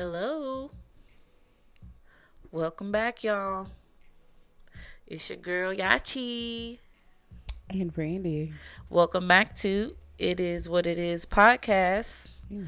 [0.00, 0.70] Hello.
[2.50, 3.66] Welcome back, y'all.
[5.06, 6.78] It's your girl Yachi.
[7.68, 8.54] And Brandy.
[8.88, 12.32] Welcome back to It Is What It Is podcast.
[12.48, 12.64] You.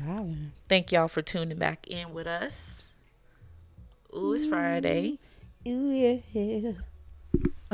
[0.69, 2.89] Thank y'all for tuning back in with us.
[4.15, 5.19] Ooh, it's Friday.
[5.67, 6.73] Ooh, yeah.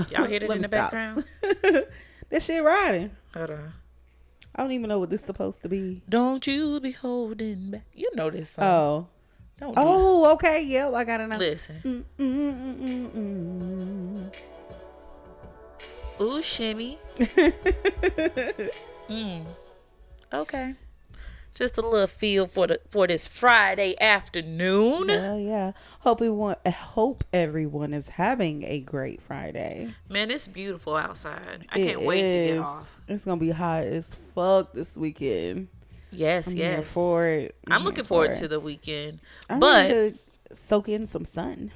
[0.08, 0.92] Y'all hear it in the stop.
[0.92, 1.24] background?
[2.30, 3.10] That shit riding.
[3.34, 3.72] Hold on.
[4.54, 6.02] I don't even know what this is supposed to be.
[6.08, 7.86] Don't you be holding back.
[7.92, 8.64] You know this song.
[8.64, 9.08] Oh.
[9.60, 10.62] Don't do Oh, okay.
[10.62, 11.38] Yep, I got it now.
[11.38, 12.04] Listen.
[12.18, 14.34] Mm, mm, mm, mm,
[16.20, 16.98] Ooh, shimmy.
[19.08, 19.46] mm.
[20.32, 20.74] Okay.
[21.54, 25.08] Just a little feel for the for this Friday afternoon.
[25.08, 25.72] Hell yeah.
[26.00, 29.92] Hope we want hope everyone is having a great Friday.
[30.08, 31.66] Man, it's beautiful outside.
[31.70, 33.00] I It can't wait to get off.
[33.08, 35.66] It's gonna be hot as fuck this weekend.
[36.10, 36.76] Yes, I'm yes.
[36.76, 37.54] here for it.
[37.68, 39.20] I'm looking forward for to the weekend.
[39.48, 40.14] I'm but
[40.52, 41.70] soak in some sun.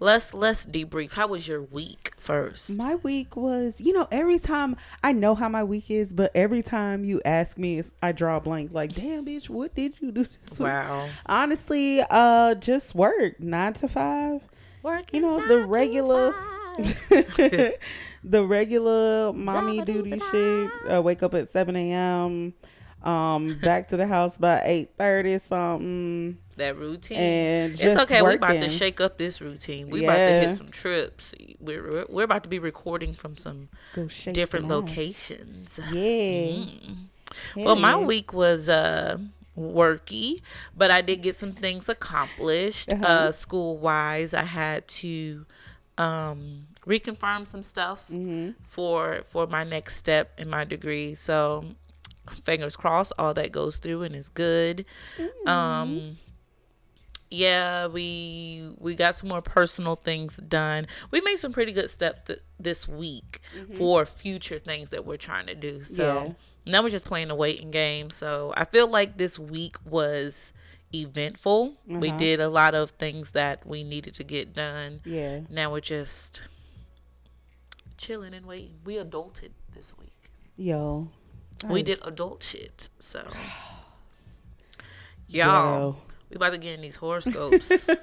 [0.00, 1.14] let's let's debrief.
[1.14, 2.78] How was your week first?
[2.78, 6.62] My week was, you know, every time I know how my week is, but every
[6.62, 8.72] time you ask me, I draw a blank.
[8.72, 10.60] Like, damn, bitch, what did you do this week?
[10.60, 11.08] Wow.
[11.26, 14.42] Honestly, uh, just work nine to five.
[14.82, 16.34] Working You know the regular,
[18.24, 20.70] the regular mommy duty shit.
[20.90, 22.54] Uh, wake up at seven a.m.
[23.02, 27.16] Um, back to the house by eight thirty something, that routine.
[27.18, 28.22] and it's okay.
[28.22, 29.88] We're about to shake up this routine.
[29.88, 31.32] We're about to hit some trips.
[31.60, 33.68] We're we're- about to be recording from some
[34.32, 35.78] different locations.
[35.92, 35.92] Yeah.
[35.94, 36.96] Mm.
[37.56, 39.18] Well, my week was uh
[39.56, 40.40] worky,
[40.76, 42.92] but I did get some things accomplished.
[42.92, 43.04] Uh-huh.
[43.06, 45.46] Uh school wise, I had to
[45.98, 48.50] um reconfirm some stuff Mm-hmm.
[48.64, 51.14] for for my next step in my degree.
[51.14, 51.64] So
[52.30, 54.84] fingers crossed all that goes through and is good.
[55.18, 55.48] Mm-hmm.
[55.48, 56.18] Um
[57.30, 60.86] yeah, we we got some more personal things done.
[61.10, 63.40] We made some pretty good steps th- this week
[63.76, 65.84] for future things that we're trying to do.
[65.84, 66.26] So Mm-hmm.
[66.26, 66.72] Yeah.
[66.72, 68.08] now we're just playing the waiting game.
[68.10, 70.52] So I feel like this week was
[70.94, 71.76] eventful.
[71.86, 72.18] We Uh-huh.
[72.18, 75.00] did a lot of things that we needed to get done.
[75.04, 75.40] Yeah.
[75.50, 76.40] Now we're just
[77.98, 78.76] chilling and waiting.
[78.84, 80.14] We adulted this week.
[80.56, 81.10] Yo.
[81.66, 82.88] We did adult shit.
[82.98, 83.22] So
[85.28, 85.96] y'all,
[86.30, 87.88] we about to get in these horoscopes.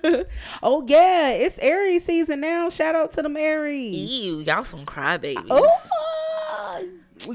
[0.64, 2.70] Oh yeah, it's Aries season now.
[2.70, 4.10] Shout out to them Aries.
[4.10, 5.46] Ew, y'all some crybabies.
[5.50, 6.88] Oh,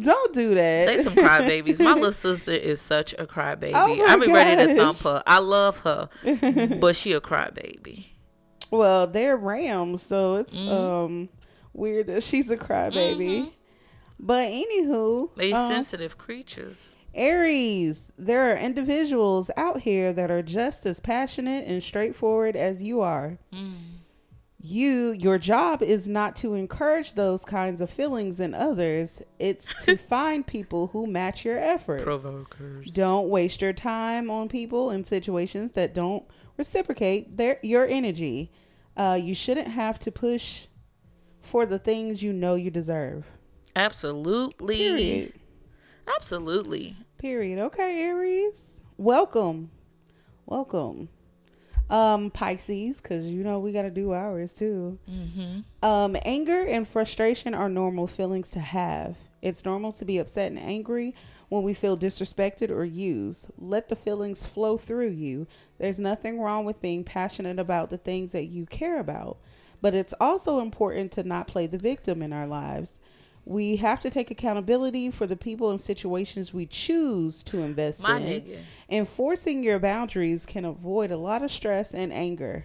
[0.02, 0.86] don't do that.
[0.86, 1.82] They some crybabies.
[1.82, 3.72] My little sister is such a crybaby.
[3.74, 5.22] Oh I be ready to thump her.
[5.26, 6.08] I love her,
[6.80, 8.06] but she a crybaby.
[8.70, 10.72] well, they're Rams, so it's Mm-hmm.
[10.72, 11.28] um
[11.72, 13.50] weird that she's a crybaby.
[14.22, 16.94] But anywho, They um, sensitive creatures.
[17.14, 23.00] Aries, there are individuals out here that are just as passionate and straightforward as you
[23.00, 23.38] are.
[23.52, 23.74] Mm.
[24.62, 29.22] You, your job is not to encourage those kinds of feelings in others.
[29.38, 32.04] It's to find people who match your efforts.
[32.04, 32.92] Provokers.
[32.92, 36.24] Don't waste your time on people in situations that don't
[36.58, 38.52] reciprocate their your energy.
[38.98, 40.66] Uh, you shouldn't have to push
[41.40, 43.26] for the things you know you deserve.
[43.76, 44.76] Absolutely.
[44.76, 45.32] Period.
[46.16, 46.96] Absolutely.
[47.18, 47.58] Period.
[47.58, 48.80] Okay, Aries.
[48.96, 49.70] Welcome.
[50.46, 51.08] Welcome.
[51.88, 54.98] Um, Pisces, because you know we got to do ours too.
[55.10, 55.60] Mm-hmm.
[55.84, 59.16] Um, anger and frustration are normal feelings to have.
[59.42, 61.14] It's normal to be upset and angry
[61.48, 63.48] when we feel disrespected or used.
[63.58, 65.46] Let the feelings flow through you.
[65.78, 69.38] There's nothing wrong with being passionate about the things that you care about,
[69.80, 73.00] but it's also important to not play the victim in our lives.
[73.50, 78.18] We have to take accountability for the people and situations we choose to invest My
[78.18, 78.42] in.
[78.42, 78.58] nigga.
[78.88, 82.64] Enforcing your boundaries can avoid a lot of stress and anger.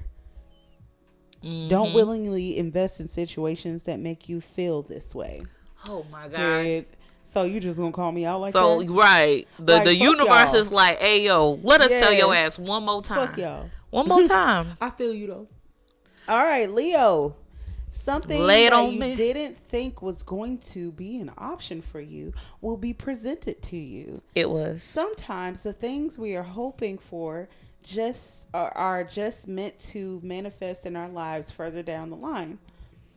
[1.44, 1.70] Mm-hmm.
[1.70, 5.42] Don't willingly invest in situations that make you feel this way.
[5.90, 6.38] Oh my god.
[6.38, 6.86] Period.
[7.24, 8.88] So you just gonna call me out like so that?
[8.92, 10.62] right, the Like, the universe y'all.
[10.62, 13.28] is like, "Hey yo, let us tell your ass one more time.
[13.28, 13.70] Fuck y'all.
[13.90, 15.48] One more time." I feel you though.
[16.28, 17.36] All right, Leo.
[17.96, 19.16] Something Lay that on you me.
[19.16, 24.22] didn't think was going to be an option for you will be presented to you.
[24.36, 24.84] It was.
[24.84, 27.50] Sometimes the things we are hoping for
[27.82, 32.60] just are, are just meant to manifest in our lives further down the line.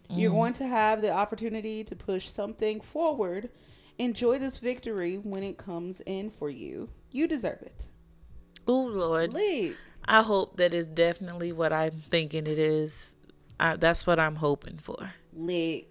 [0.09, 0.39] You're Mm-hmm.
[0.39, 3.51] going to have the opportunity to push something forward.
[3.99, 6.89] Enjoy this victory when it comes in for you.
[7.11, 7.89] You deserve it.
[8.67, 9.33] Oh Lord.
[9.35, 9.77] Lead.
[10.07, 13.17] I hope that is definitely what I'm thinking it is.
[13.61, 15.13] I, that's what I'm hoping for.
[15.35, 15.87] Lead.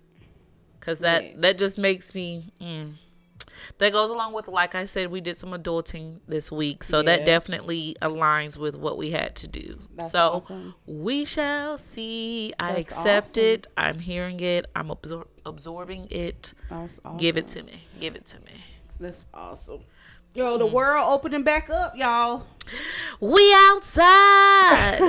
[0.79, 1.41] Cause that Right.
[1.41, 2.53] that just makes me.
[2.61, 2.93] Mm.
[3.79, 7.25] that goes along with like I said, we did some adulting this week, so that
[7.25, 9.79] definitely aligns with what we had to do.
[9.95, 10.75] That's so awesome.
[10.85, 12.53] we shall see.
[12.59, 13.43] I accept awesome.
[13.43, 13.67] it.
[13.75, 14.65] I'm hearing it.
[14.75, 16.53] I'm absor- absorbing it.
[16.69, 17.17] That's awesome.
[17.17, 17.83] Give it to me.
[17.99, 18.53] Give it to me.
[18.99, 19.81] That's awesome.
[20.35, 20.71] Yo, the Mm.
[20.71, 22.45] world opening back up, y'all.
[23.19, 24.99] We outside.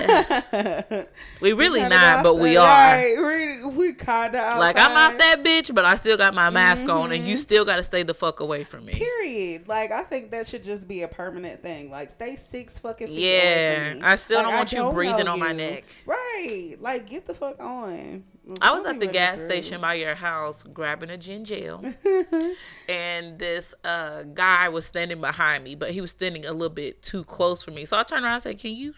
[1.40, 2.66] we really Kinda not, but we are.
[2.66, 4.58] Right, we, we kinda outside.
[4.58, 7.40] Like I'm out that bitch, but I still got my mask on, and you Mm-hmm.
[7.42, 8.92] still got to stay the fuck away from me.
[8.94, 9.68] Period.
[9.68, 11.90] Like I think that should just be a permanent thing.
[11.90, 13.38] Like stay six fucking feet Yeah,
[13.76, 14.04] away from me.
[14.04, 15.84] I still don't Like, want you breathing know on my neck.
[16.06, 16.76] Right.
[16.80, 18.24] Like get the fuck on.
[18.62, 21.84] I was at the gas station by your house grabbing a ginger ale,
[22.88, 27.02] and this uh, guy was standing behind me, but he was standing a little bit
[27.02, 27.84] too close for me.
[27.84, 28.94] So I turned around and said, "Can you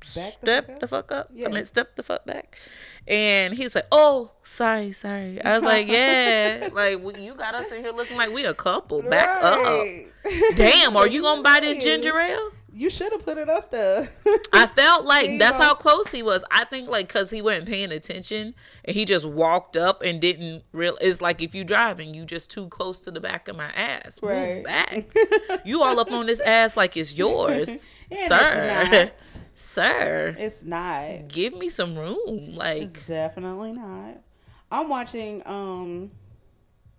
[0.00, 0.06] the
[0.42, 1.28] step fuck the fuck up?
[1.32, 1.48] Yeah.
[1.48, 2.56] I mean, step the fuck back."
[3.06, 7.54] And he was like, "Oh, sorry, sorry." I was like, "Yeah, like we- you got
[7.54, 9.02] us in here looking like we a couple.
[9.02, 9.86] Back up."
[10.54, 12.50] Damn, are you gonna buy this ginger ale?
[12.72, 14.08] You should have put it up there.
[14.52, 15.64] I felt like that's go.
[15.64, 16.44] how close he was.
[16.50, 20.62] I think like because he wasn't paying attention and he just walked up and didn't
[20.72, 20.96] real.
[21.00, 24.20] It's like if you driving, you just too close to the back of my ass.
[24.22, 24.56] Right.
[24.56, 25.14] Move back.
[25.64, 27.68] you all up on this ass like it's yours,
[28.12, 29.10] sir.
[29.12, 31.28] It's sir, It's not.
[31.28, 32.54] give me some room.
[32.54, 34.20] Like It's definitely not.
[34.70, 36.12] I'm watching um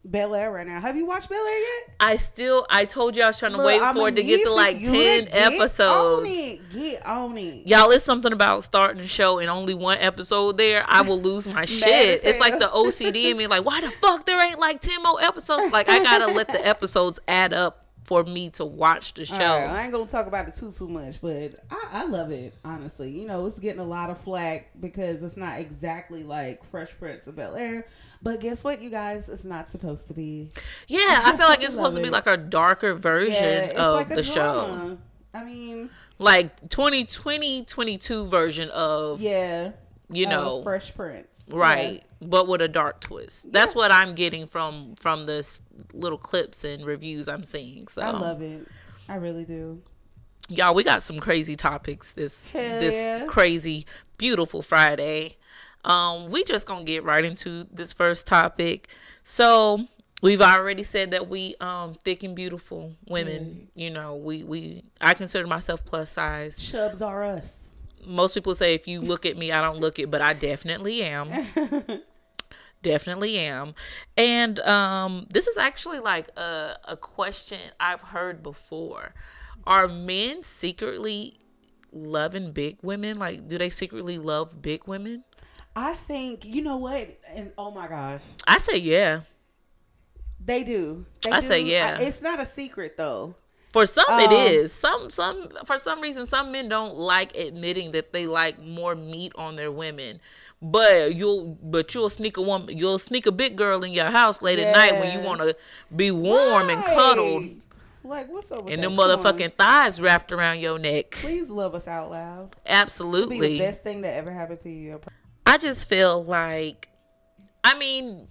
[0.03, 0.79] Bel Air right now.
[0.79, 1.95] Have you watched Bel Air yet?
[1.99, 4.23] I still, I told you I was trying to Look, wait I'ma for it to
[4.23, 6.27] get to like to ten get episodes.
[6.27, 6.69] On it.
[6.71, 7.67] Get on it.
[7.67, 10.83] Y'all, it's something about starting a show and only one episode there.
[10.87, 12.21] I will lose my shit.
[12.23, 12.71] It's like the.
[12.71, 13.47] OCD in me.
[13.47, 15.71] Like, why the fuck there ain't like ten more episodes?
[15.71, 19.37] Like, I gotta let the episodes add up for me to watch the show.
[19.37, 22.53] Right, I ain't gonna talk about it too too much, but I, I love it
[22.65, 23.09] honestly.
[23.09, 27.27] You know, it's getting a lot of flack because it's not exactly like Fresh Prince
[27.27, 27.87] of Bel Air,
[28.21, 29.29] but guess what, you guys?
[29.29, 30.49] It's not supposed to be.
[30.89, 34.09] yeah, I feel like it's supposed to be like a darker version Yeah, of like
[34.09, 34.97] the show, drama.
[35.33, 39.71] I mean, like 2020 22 version of yeah,
[40.11, 40.61] you know.
[40.63, 43.51] Fresh Prince, right but with a dark twist.
[43.51, 45.61] That's what i'm getting from from this
[45.93, 48.01] little clips and reviews i'm seeing so.
[48.01, 48.67] I love it.
[49.09, 49.81] I really do.
[50.47, 53.25] y'all we got some crazy topics this Hell this yeah.
[53.25, 53.85] crazy
[54.17, 55.37] beautiful friday.
[55.83, 58.87] Um we just gonna get right into this first topic.
[59.23, 59.87] So
[60.21, 65.15] we've already said that we um thick and beautiful women you know we we i
[65.15, 66.57] consider myself plus size.
[66.59, 67.60] Chubs are us.
[68.05, 71.01] Most people say if you look at me i don't look it but i definitely
[71.03, 71.29] am
[72.83, 73.75] definitely am
[74.17, 79.13] and um this is actually like a, a question i've heard before
[79.67, 81.37] are men secretly
[81.93, 85.23] loving big women like do they secretly love big women
[85.73, 89.21] I think you know what, and oh my gosh, i say yeah
[90.43, 91.05] they do.
[91.21, 91.47] They I do.
[91.47, 91.97] say yeah.
[91.97, 93.35] I- it's not a secret though.
[93.71, 94.73] For some it Um, is.
[94.73, 99.31] Some some for some reason some men don't like admitting that they like more meat
[99.35, 100.19] on their women.
[100.61, 104.41] But you'll but you'll sneak a woman you'll sneak a big girl in your house
[104.43, 105.55] late at night when you want to
[105.95, 107.49] be warm and cuddled.
[108.03, 111.11] Like what's up with and Come motherfucking thighs wrapped around your neck.
[111.11, 112.51] Please love us out loud.
[112.51, 113.57] Be the absolutely.
[113.57, 114.99] best thing that ever happened to you.
[115.45, 116.89] i just feel like
[117.63, 118.27] i mean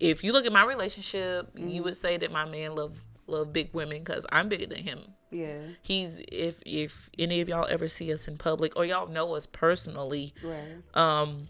[0.00, 3.68] if you look at my relationship you would say that my man love love big
[3.72, 5.00] women because i'm bigger than him
[5.30, 5.56] Yeah.
[5.82, 9.46] he's if if any of y'all ever see us in public or y'all know us
[9.46, 10.82] personally Right.
[10.94, 11.48] um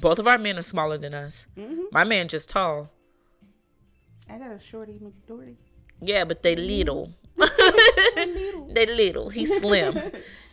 [0.00, 1.82] both of our men are smaller than us Mm-hmm.
[1.92, 2.90] my man just tall
[4.28, 5.56] I got a shorty McDorty.
[6.00, 7.12] yeah but they little
[8.16, 8.68] little.
[8.72, 9.98] they little he's slim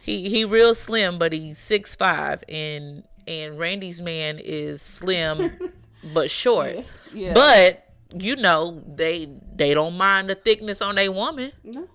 [0.02, 5.52] he he real slim but he's six five and and Brandy's man is slim
[6.14, 7.34] but short Yeah.
[7.34, 7.84] but
[8.18, 11.88] you know they they don't mind the thickness on their woman No.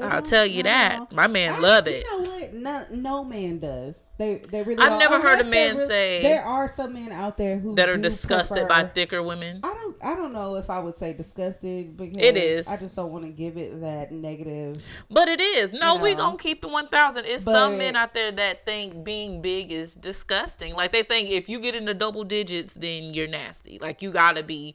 [0.00, 0.68] I'll tell you no.
[0.70, 2.52] that my man I- love it You know what?
[2.54, 4.00] No, no man does.
[4.18, 4.80] They they really.
[4.80, 4.98] I've don't.
[4.98, 8.66] never heard a man say- there are some men out there who that are disgusted
[8.68, 9.96] by thicker women I don't.
[10.02, 12.66] I don't know if I would say disgusted because It is.
[12.68, 14.84] I just don't want to give it that negative.
[15.10, 15.72] But it is.
[15.72, 16.24] No, we know.
[16.24, 17.26] gonna keep it one thousand.
[17.26, 20.74] It's some men out there that think being big is disgusting.
[20.74, 23.78] Like they think if you get into double digits, then you're nasty.
[23.80, 24.74] Like you gotta be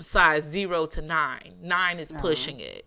[0.00, 1.56] size zero to nine.
[1.62, 2.86] Nine is pushing it.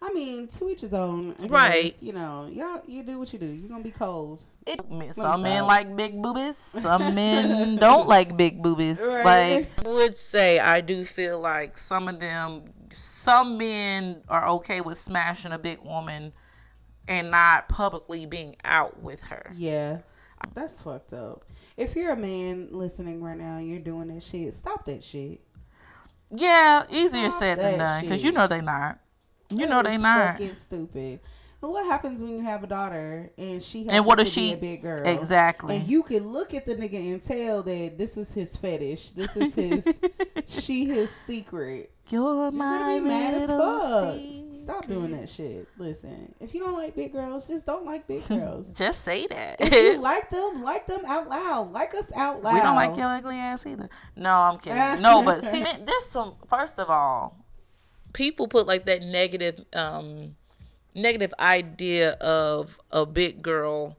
[0.00, 1.34] I mean, to each his own.
[1.42, 1.92] I Right.
[1.92, 2.02] guess.
[2.02, 3.46] You know, y'all, you do what you do.
[3.46, 4.44] You're gonna be cold.
[4.64, 4.80] It,
[5.14, 5.66] some men out.
[5.66, 6.56] like big boobies.
[6.56, 9.00] Some men don't like big boobies.
[9.00, 9.24] Right.
[9.66, 12.62] Like I would say, I do feel like some of them,
[12.92, 16.32] some men are okay with smashing a big woman
[17.08, 19.52] and not publicly being out with her.
[19.56, 19.98] Yeah,
[20.54, 21.44] that's fucked up.
[21.76, 25.40] If you're a man listening right now and you're doing that shit, stop that shit.
[26.30, 28.98] Yeah, easier Stop said than done because you know they not.
[29.50, 30.32] You know they not.
[30.32, 31.20] Fucking stupid.
[31.60, 34.56] And what happens when you have a daughter and she And what if she a
[34.56, 35.04] big girl?
[35.04, 35.76] exactly?
[35.76, 39.10] And you can look at the nigga and tell that this is his fetish.
[39.10, 40.00] This is his
[40.46, 41.90] she his secret.
[42.10, 44.14] You're You're my mad as fuck.
[44.14, 44.37] secret.
[44.68, 45.66] Stop doing that shit.
[45.78, 48.68] Listen, if you don't like big girls, just don't like big girls.
[48.76, 49.56] Just say that.
[49.60, 51.72] if you like them, like them out loud.
[51.72, 52.52] Like us out loud.
[52.54, 53.88] we don't like your ugly ass either.
[54.14, 55.00] No, I'm kidding.
[55.00, 56.34] No, but see, there- there's some.
[56.46, 57.42] First of all,
[58.12, 60.36] people put like that negative, um,
[60.94, 63.96] negative idea of a big girl.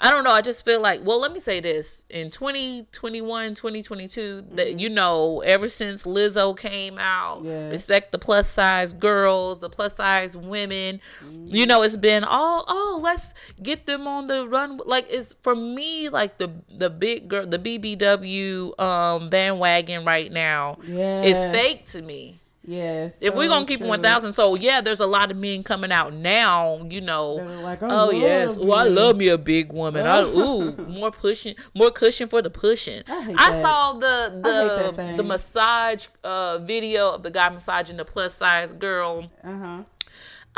[0.00, 0.30] I don't know.
[0.30, 2.04] I just feel like, well, let me say this.
[2.08, 8.92] In 2021, 2022, that you know, ever since Lizzo came out, respect the plus size
[8.92, 11.00] girls, the plus size women,
[11.46, 14.78] you know, it's been all, oh, let's get them on the run.
[14.86, 20.78] Like, it's for me, like the, the big girl, the BBW um, bandwagon right now
[20.86, 21.22] Yeah.
[21.22, 22.40] is fake to me.
[22.66, 23.18] Yes.
[23.22, 23.88] If we're gonna keep it true.
[23.88, 26.84] one thousand, so yeah, there's a lot of men coming out now.
[26.90, 30.04] You know, like, oh yes, oh I love me a big woman.
[30.04, 33.02] I, ooh, more pushing, more cushion for the pushing.
[33.06, 38.34] I I saw the the the massage uh, video of the guy massaging the plus
[38.34, 39.30] size girl.
[39.44, 39.82] Uh huh.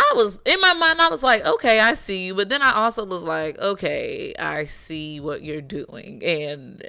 [0.00, 1.00] I was in my mind.
[1.00, 4.64] I was like, okay, I see you, but then I also was like, okay, I
[4.64, 6.82] see what you're doing, and.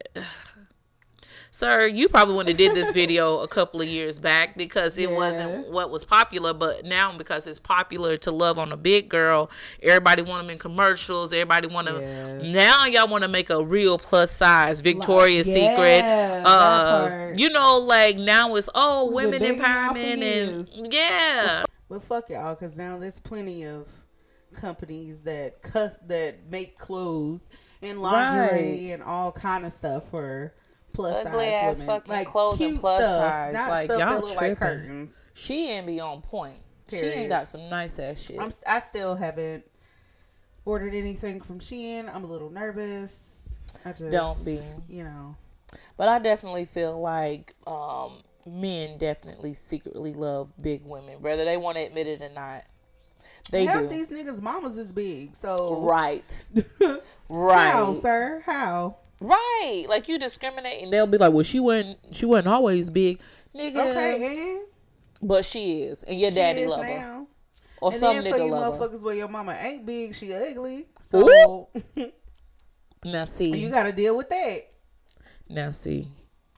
[1.51, 5.09] Sir, you probably wouldn't have did this video a couple of years back because it
[5.09, 5.15] Yeah.
[5.15, 9.49] wasn't what was popular, but now because it's popular to love on a big girl,
[9.81, 11.33] everybody want them in commercials.
[11.33, 11.99] Everybody want to.
[12.01, 12.51] Yeah.
[12.53, 16.45] Now y'all want to make a real plus size Victoria's yeah, Secret.
[16.45, 21.63] Uh, you know, like now it's oh women been begging y'all for empowerment and yeah.
[21.89, 23.87] But fuck y'all, because now there's plenty of
[24.53, 27.41] companies that cuss that make clothes
[27.81, 30.53] and lingerie and all kind of stuff for
[30.99, 31.95] plus Ugly size ass women.
[31.95, 33.53] fucking like clothes and plus stuff, size.
[33.69, 35.25] Like, y'all look like curtains.
[35.33, 36.57] She ain't be on point.
[36.89, 38.39] She ain't got some nice ass shit.
[38.39, 39.63] I'm, I still haven't
[40.65, 42.13] ordered anything from Shein.
[42.13, 43.47] I'm a little nervous.
[43.85, 44.59] I just Don't be.
[44.89, 45.35] You know.
[45.97, 51.77] But I definitely feel like um, men definitely secretly love big women, whether they want
[51.77, 52.63] to admit it or not.
[53.51, 53.87] They Half do.
[53.87, 56.45] these niggas' mamas is big, so Right.
[57.29, 58.43] right, How, sir?
[58.45, 58.97] How?
[59.19, 59.85] Right.
[59.89, 63.19] Like you discriminate and they'll be like, Well, she wasn't she wasn't always big.
[63.55, 63.91] Nigga.
[63.91, 64.61] Okay, and
[65.21, 66.03] But she is.
[66.03, 67.25] And your she daddy love her.
[67.81, 68.87] Or and some then for nigga you love her.
[68.87, 70.87] motherfuckers where your mama ain't big, she ugly.
[71.11, 71.69] So
[73.05, 73.55] Now see.
[73.57, 74.67] you got to deal with that.
[75.47, 76.07] now see.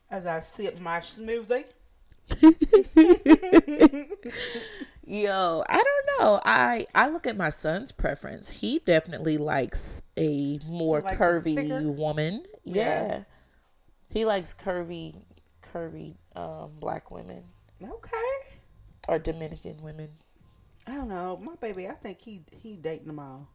[0.09, 1.65] As I sip my smoothie.
[5.11, 6.41] Yo, I don't know.
[6.45, 8.47] I I look at my son's preference.
[8.47, 12.45] He definitely likes a more it curvy woman.
[12.63, 12.83] Yeah.
[13.07, 13.23] Yeah.
[14.09, 15.15] He likes curvy
[15.61, 17.43] curvy um black women
[17.83, 18.17] Okay.
[19.09, 20.07] or Dominican women.
[20.87, 21.89] I don't know, my baby.
[21.89, 23.49] I think he he dating them all.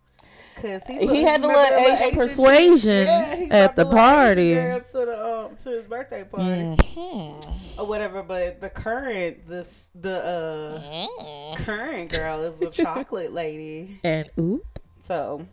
[0.56, 3.06] Cause he, He had the remember little that Asian persuasion
[3.38, 4.54] he at brought the party.
[4.54, 8.22] to the um to his birthday party hmm or whatever.
[8.22, 11.56] But the current this the uh Mm.
[11.56, 14.00] current girl is a chocolate lady.
[14.02, 14.78] And oop.
[15.00, 15.46] So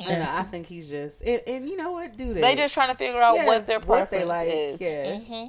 [0.00, 2.16] and I think he's just and, and you know what?
[2.16, 2.40] Do that.
[2.40, 4.80] They just trying to figure out Yeah, what their what they like, is.
[4.80, 5.18] yeah.
[5.18, 5.46] hmm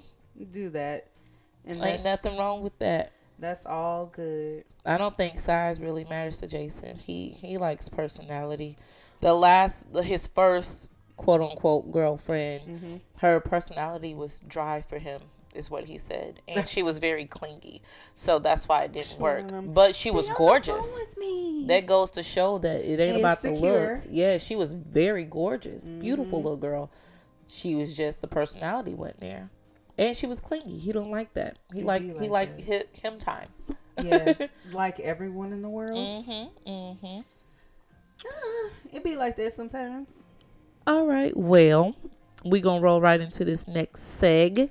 [0.52, 1.08] do that.
[1.66, 3.12] And Ain't nothing wrong with that.
[3.44, 4.64] That's all good.
[4.86, 6.98] I don't think size really matters to Jason.
[6.98, 8.78] He he likes personality.
[9.22, 12.96] The last his first quote unquote girlfriend, Mm-hmm.
[13.18, 15.22] her personality was dry for him,
[15.54, 17.82] is what he said, and she was very clingy.
[18.16, 19.46] So that's why it didn't work.
[19.74, 21.68] But she was Stay on the phone gorgeous.
[21.68, 24.08] That goes to show that it ain't about the looks.
[24.12, 26.44] Yeah, she was very gorgeous, beautiful Mm-hmm.
[26.48, 26.92] little girl.
[27.48, 29.50] She was just the personality went there,
[29.98, 30.78] and she was clingy.
[30.78, 31.58] He don't like that.
[31.74, 33.48] He be he like hit him time.
[34.04, 34.34] yeah,
[34.72, 35.98] like everyone in the world.
[36.26, 36.70] Mm-hmm.
[36.70, 37.20] Mm-hmm.
[38.26, 40.18] Uh, it be like that sometimes.
[40.88, 41.36] All right.
[41.36, 41.96] Well,
[42.44, 44.70] we gonna roll right into this next seg.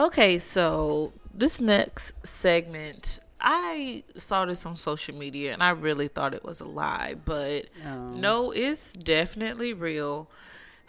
[0.00, 6.34] Okay, so this next segment, I saw this on social media and I really thought
[6.34, 8.10] it was a lie, but Oh.
[8.14, 10.28] no, it's definitely real.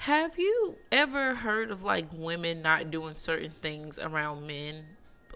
[0.04, 4.84] Have you ever heard of like women not doing certain things around men,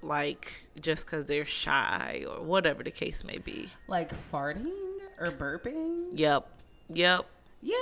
[0.02, 3.70] like just because they're shy or whatever the case may be?
[3.88, 4.74] Like farting
[5.22, 6.08] or burping.
[6.16, 6.50] Yep.
[6.90, 7.26] Yep.
[7.62, 7.76] Yeah,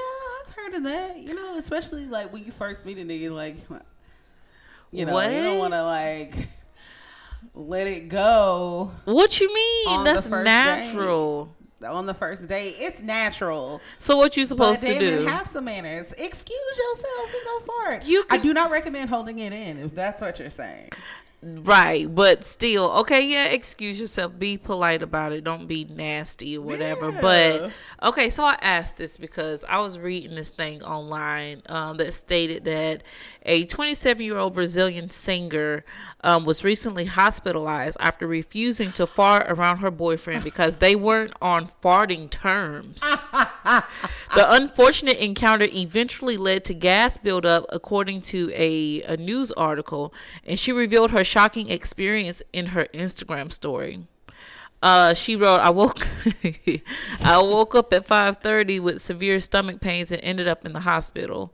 [0.45, 1.17] I've heard of that.
[1.17, 3.55] You know, especially like when you first meet a nigga, like
[4.91, 6.49] you know, you don't want to like
[7.55, 10.03] let it go What you mean?
[10.03, 11.55] That's natural.
[11.85, 12.75] On the first date.
[12.79, 13.81] It's natural.
[13.99, 15.25] So what you supposed to do?
[15.25, 16.13] have some manners.
[16.17, 18.05] Excuse yourself and go fart.
[18.05, 20.89] You I do not recommend holding it in if that's what you're saying.
[21.47, 24.37] Right, but still, okay, yeah, excuse yourself.
[24.39, 25.43] Be polite about it.
[25.43, 27.11] Don't be nasty or whatever.
[27.11, 27.21] Yeah.
[27.21, 32.15] But okay, so I asked this because I was reading this thing online um, that
[32.15, 33.03] stated that
[33.45, 35.85] a 27 year old Brazilian singer
[36.21, 41.67] um, was recently hospitalized after refusing to fart around her boyfriend because they weren't on
[41.83, 42.99] farting terms.
[43.01, 43.83] the
[44.35, 50.71] unfortunate encounter eventually led to gas buildup, according to a, a news article, and she
[50.71, 54.07] revealed her shocking experience in her Instagram story.
[54.81, 56.07] Uh, she wrote, "I woke,
[57.23, 61.53] I woke up at 5:30 with severe stomach pains and ended up in the hospital."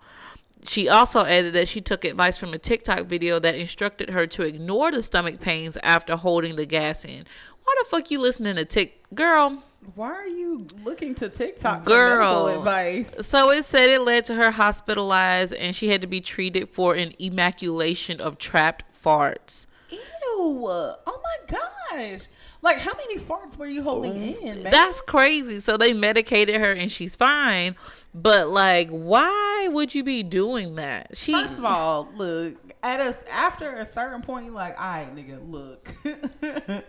[0.67, 4.43] She also added that she took advice from a TikTok video that instructed her to
[4.43, 7.25] ignore the stomach pains after holding the gas in.
[7.63, 9.63] Why the fuck you listening to Tik, girl?
[9.95, 12.17] Why are you looking to TikTok Girl.
[12.17, 13.27] for medical advice?
[13.27, 16.93] So it said it led to her hospitalized and she had to be treated for
[16.93, 19.65] an emasculation of trapped farts.
[19.89, 19.99] Ew!
[20.37, 21.57] Oh my
[21.91, 22.21] gosh!
[22.63, 24.71] Like, how many farts were you holding in, man?
[24.71, 25.59] That's crazy.
[25.59, 27.75] So they medicated her and she's fine.
[28.13, 31.17] But like, why would you be doing that?
[31.17, 34.45] She First of all, look at us after a certain point.
[34.45, 35.95] You're like, all right, nigga, look.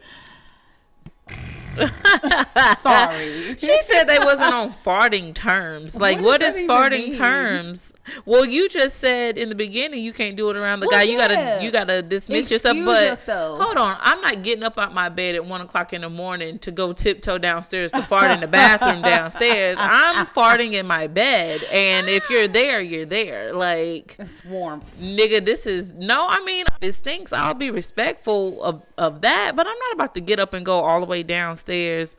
[2.81, 3.57] Sorry.
[3.57, 5.97] She said they wasn't on farting terms.
[5.99, 7.93] Like, What what is farting terms?
[8.25, 11.05] Well, you just said in the beginning you can't do it around the Well, guy.
[11.05, 11.29] You yeah.
[11.29, 12.77] gotta, you gotta dismiss yourself.
[12.85, 13.61] But yourself.
[13.61, 16.59] hold on, I'm not getting up out my bed at one o'clock in the morning
[16.61, 19.77] to go tiptoe downstairs to fart in the bathroom downstairs.
[19.81, 23.55] I'm farting in my bed, and if you're there, you're there.
[23.55, 25.01] Like, it's warmth.
[25.01, 26.27] nigga, this is no.
[26.29, 29.53] I mean, it stinks, I'll be respectful of of that.
[29.55, 32.15] But I'm not about to get up and go all the way downstairs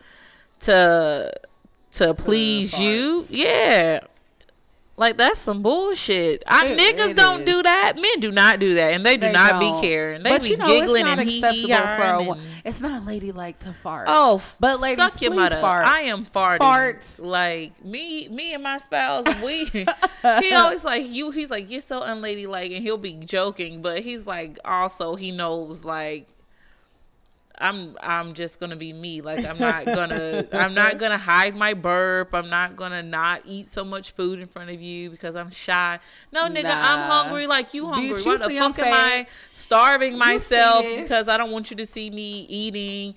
[0.62, 1.32] to
[1.94, 3.26] to please you.
[3.30, 4.00] Yeah.
[4.96, 6.44] Like that's some bullshit.
[6.46, 7.46] I It- niggas it don't is.
[7.48, 7.94] do that.
[7.96, 9.82] Men do not do that, and they do They not don't.
[9.82, 10.22] be caring.
[10.22, 13.58] They but be you know, giggling and hee hee acceptable for a It's not ladylike
[13.62, 14.06] to fart.
[14.08, 15.56] Oh, f- But ladies, suck your mother.
[15.60, 15.88] fart.
[15.88, 16.60] I am farting.
[16.60, 17.20] Farts.
[17.20, 19.26] Like me, me and my spouse.
[19.44, 19.66] We
[20.42, 21.32] he always like you.
[21.32, 25.84] He's like you're so unladylike, and he'll be joking, but he's like also he knows
[25.84, 26.28] like.
[27.64, 29.22] I'm I'm just gonna be me.
[29.22, 32.34] Like I'm not gonna I'm not gonna hide my burp.
[32.34, 36.00] I'm not gonna not eat so much food in front of you because I'm shy.
[36.32, 38.22] No nigga, I'm hungry like you hungry.
[38.22, 42.46] Why the fuck am I starving myself because I don't want you to see me
[42.50, 43.16] eating.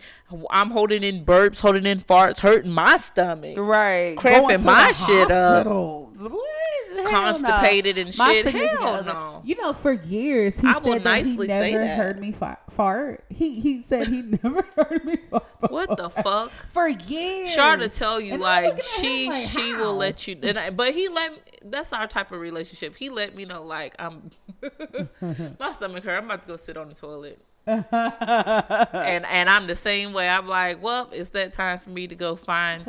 [0.50, 3.56] I'm holding in burps, holding in farts, hurting my stomach.
[3.56, 4.16] Right.
[4.16, 5.66] Cramping my shit up.
[5.66, 7.10] What?
[7.10, 8.02] Constipated no.
[8.02, 8.46] and My shit.
[8.46, 9.42] Hell no.
[9.44, 11.96] You know, for years he I said that he never that.
[11.96, 13.24] heard me fa- fart.
[13.28, 15.44] He he said he never heard me fart.
[15.68, 16.50] What the fuck?
[16.72, 17.52] For years.
[17.52, 20.38] Sure to tell you, And like she like, she will let you.
[20.42, 22.96] And I, but he let me, that's our type of relationship.
[22.96, 24.30] He let me know like I'm
[25.58, 26.16] my stomach hurt.
[26.18, 27.40] I'm about to go sit on the toilet.
[27.66, 30.28] And and I'm the same way.
[30.28, 32.82] I'm like, well, it's that time for me to go find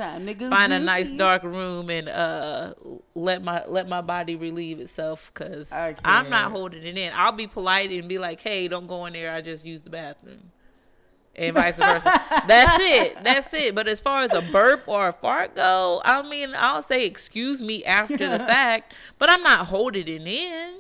[0.50, 2.74] find a nice dark room and uh
[3.16, 5.72] let my let my body relieve itself because
[6.06, 7.12] I'm not holding it in.
[7.16, 9.34] I'll be polite and be like, hey, don't go in there.
[9.34, 10.52] I just use the bathroom.
[11.36, 12.04] And vice versa.
[12.48, 13.24] That's it.
[13.24, 13.76] That's it.
[13.76, 17.62] But as far as a burp or a fart go, I mean, I'll say excuse
[17.62, 20.80] me after the fact, but I'm not holding it in.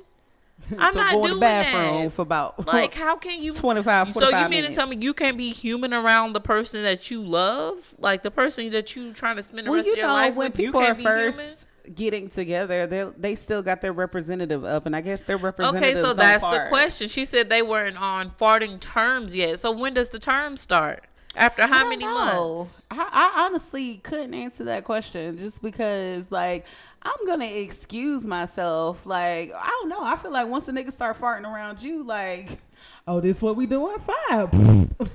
[0.77, 2.11] I'm to not go in doing the bathroom that.
[2.11, 5.13] for about Like, how can you 25, So you 45 mean to tell me you
[5.13, 9.37] can't be human around the person that you love, like the person that you trying
[9.37, 10.59] to spend the well, rest you of your know, life when with?
[10.59, 11.95] You people are first human.
[11.95, 16.01] getting together, they they still got their representative up, and I guess their representative Okay,
[16.01, 17.07] so that's the question.
[17.07, 19.59] She said they weren't on farting terms yet.
[19.59, 21.03] So when does the term start?
[21.37, 22.55] After how many know.
[22.55, 22.81] months?
[22.89, 26.65] I, I honestly couldn't answer that question just because, like,
[27.07, 29.05] I'm gonna excuse myself.
[29.05, 30.03] Like, I don't know.
[30.03, 32.59] I feel like once a nigga start farting around you, like,
[33.07, 34.53] oh, this what we do at five.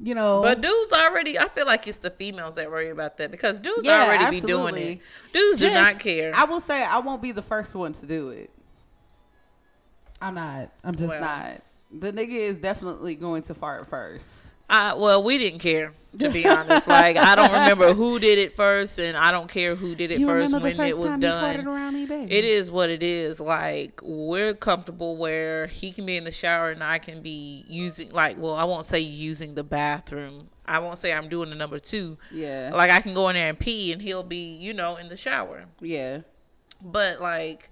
[0.00, 0.42] you know.
[0.42, 3.86] But dudes already, I feel like it's the females that worry about that because dudes
[3.86, 5.00] Yeah, already be doing it.
[5.32, 6.32] Dudes do not care.
[6.34, 8.50] I will say I won't be the first one to do it.
[10.20, 10.70] I'm not.
[10.84, 11.20] I'm just Well.
[11.20, 11.62] not.
[11.90, 14.52] The nigga is definitely going to fart first.
[14.68, 16.88] I, well, we didn't care to be honest.
[16.88, 20.20] Like I don't remember who did it first, and I don't care who did it
[20.20, 21.92] you first when first it was done.
[21.92, 22.26] me?
[22.30, 23.40] It is what it is.
[23.40, 28.10] Like we're comfortable where he can be in the shower and I can be using
[28.12, 30.48] like well, I won't say using the bathroom.
[30.64, 32.18] I won't say I'm doing the number two.
[32.30, 32.70] Yeah.
[32.72, 35.16] Like I can go in there and pee and he'll be, you know, in the
[35.16, 35.64] shower.
[35.80, 36.20] yeah.
[36.84, 37.70] But like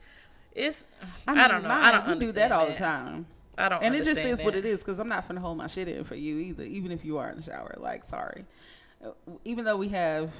[0.54, 0.86] it's
[1.26, 1.70] I, mean, don't know.
[1.70, 2.78] I don't understand do that all that.
[2.78, 3.26] the time.
[3.60, 5.66] I don't And it just is what it is because I'm not gonna hold my
[5.66, 7.74] shit in for you either, even if you are in the shower.
[7.78, 8.44] Like, sorry.
[9.44, 10.32] Even though we have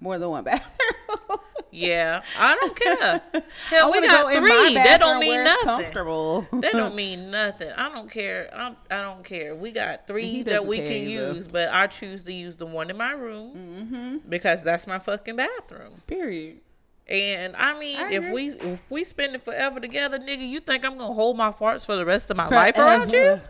[0.00, 1.40] more than one bathroom.
[1.74, 3.20] Yeah, I don't care.
[3.68, 4.74] Hell, we got go three.
[4.74, 5.64] That don't mean nothing.
[5.64, 6.46] Comfortable.
[6.52, 7.72] That don't mean nothing.
[7.72, 8.48] I don't care.
[8.54, 9.56] I'm, I don't care.
[9.56, 11.32] We got three that we can either.
[11.32, 14.28] use, but I choose to use the one in my room mm-hmm.
[14.28, 16.00] because that's my fucking bathroom.
[16.06, 16.60] Period.
[17.06, 20.84] And I mean, I if we if we spend it forever together, nigga, you think
[20.84, 23.40] I'm gonna hold my farts for the rest of my life around you?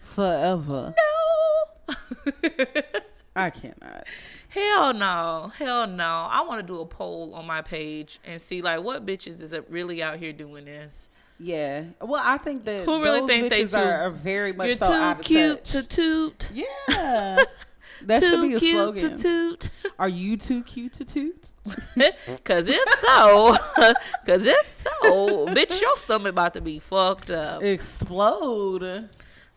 [0.00, 0.94] Forever.
[0.96, 1.94] No.
[3.36, 4.04] I cannot.
[4.48, 5.52] Hell no.
[5.56, 6.28] Hell no.
[6.30, 9.52] I want to do a poll on my page and see like what bitches is
[9.52, 11.08] it really out here doing this.
[11.40, 11.84] Yeah.
[12.00, 15.14] Well, I think that Who really think they too, are, are very much You're so
[15.14, 15.70] too cute touch.
[15.72, 16.50] to toot.
[16.52, 17.44] Yeah.
[18.02, 19.16] That should be Too a cute slogan.
[19.16, 19.70] to toot.
[19.98, 21.48] Are you too cute to toot?
[22.44, 23.56] Cause if so,
[24.26, 27.62] cause if so, bitch, your stomach about to be fucked up.
[27.62, 29.08] Explode.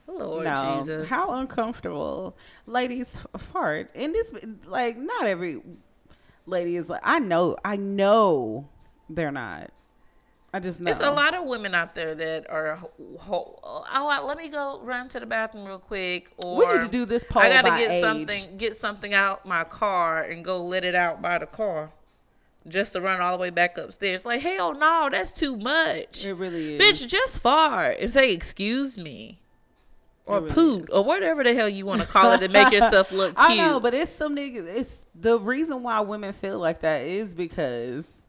[0.08, 0.80] Lord no.
[0.80, 1.10] Jesus.
[1.10, 2.36] How uncomfortable.
[2.66, 3.92] Ladies fart.
[3.96, 4.32] And this
[4.66, 5.62] like not every
[6.46, 8.68] lady is like I know I know
[9.10, 9.72] they're not.
[10.54, 10.92] I just know.
[10.92, 12.80] It's a lot of women out there that are.
[13.30, 16.30] Oh, let me go run to the bathroom real quick.
[16.38, 18.04] Or We need to do this poll I gotta get age.
[18.04, 21.92] something, get something out my car and go let it out by the car,
[22.68, 24.26] just to run all the way back upstairs.
[24.26, 26.26] Like hell no, that's too much.
[26.26, 26.82] It really is.
[26.82, 29.38] Bitch, just fart and say excuse me.
[30.28, 30.90] Or really poot, is.
[30.90, 33.50] or whatever the hell you want to call it to make yourself look cute.
[33.50, 34.68] I know, but it's some niggas.
[34.68, 38.21] It's the reason why women feel like that is because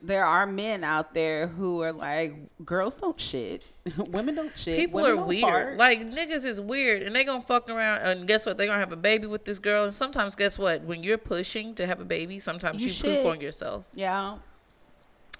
[0.00, 2.34] there are men out there who are like,
[2.64, 3.64] girls don't shit,
[3.96, 4.78] women don't shit.
[4.78, 5.42] People women are weird.
[5.42, 8.02] fart." Like niggas is weird, and they gonna fuck around.
[8.02, 8.58] And guess what?
[8.58, 9.84] They gonna have a baby with this girl.
[9.84, 10.82] And sometimes, guess what?
[10.82, 13.84] When you're pushing to have a baby, sometimes You you, poop on yourself.
[13.94, 14.38] yeah,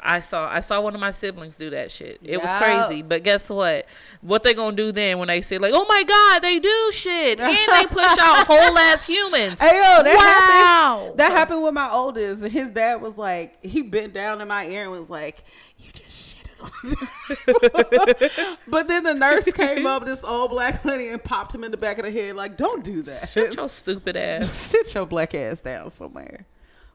[0.00, 2.20] I saw I saw one of my siblings do that shit.
[2.22, 3.02] It was crazy.
[3.02, 3.86] But guess what?
[4.20, 7.40] What they gonna do then when they say like, "Oh my god, they do shit,"
[7.40, 9.60] and they push out whole ass humans.
[9.60, 10.98] Hey yo, that Wow.
[11.02, 11.18] happened.
[11.18, 14.66] That happened with my oldest, and his dad was like, he bent down in my
[14.66, 15.42] ear and was like,
[15.78, 21.08] "You just shitted on the but then the nurse came up, this old black lady,
[21.08, 23.28] and popped him in the back of the head, like, "Don't do that.
[23.28, 24.50] Shut your stupid ass.
[24.56, 26.46] Sit your black ass down somewhere."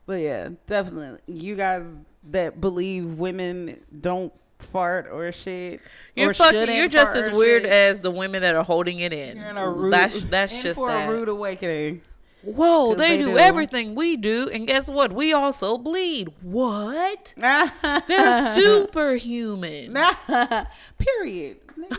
[0.05, 1.83] But yeah, definitely, you guys
[2.31, 5.81] that believe women don't fart or shit,
[6.15, 6.75] You're or fucking.
[6.75, 9.37] You're just as weird shit, as the women that are holding it in.
[9.37, 11.07] you're in a rude, that's that's in just for that.
[11.07, 12.01] a rude awakening.
[12.43, 13.37] Whoa, they, they do, do.
[13.37, 15.13] everything we do, and guess what?
[15.13, 16.29] We also bleed.
[16.41, 17.33] What?
[17.37, 17.71] They're
[18.07, 19.97] They're superhuman.
[20.97, 21.57] Period.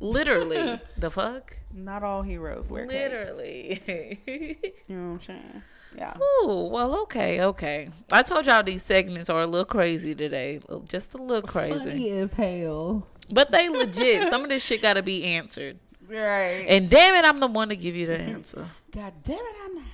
[0.00, 0.80] Literally.
[0.96, 1.56] the fuck?
[1.72, 2.86] Not all heroes wear.
[2.86, 3.82] Literally.
[4.86, 5.62] You know what I'm saying?
[5.96, 6.14] Yeah.
[6.20, 7.88] Oh, well, okay, okay.
[8.10, 10.60] I told y'all these segments are a little crazy today.
[10.68, 11.78] Oh, just a little crazy.
[11.78, 13.06] Funny as hell.
[13.30, 14.28] But they legit.
[14.28, 15.78] Some of this shit got to be answered.
[16.08, 16.66] Right.
[16.68, 18.68] And damn it, I'm the one to give you the answer.
[18.90, 19.84] God damn it, I'm not.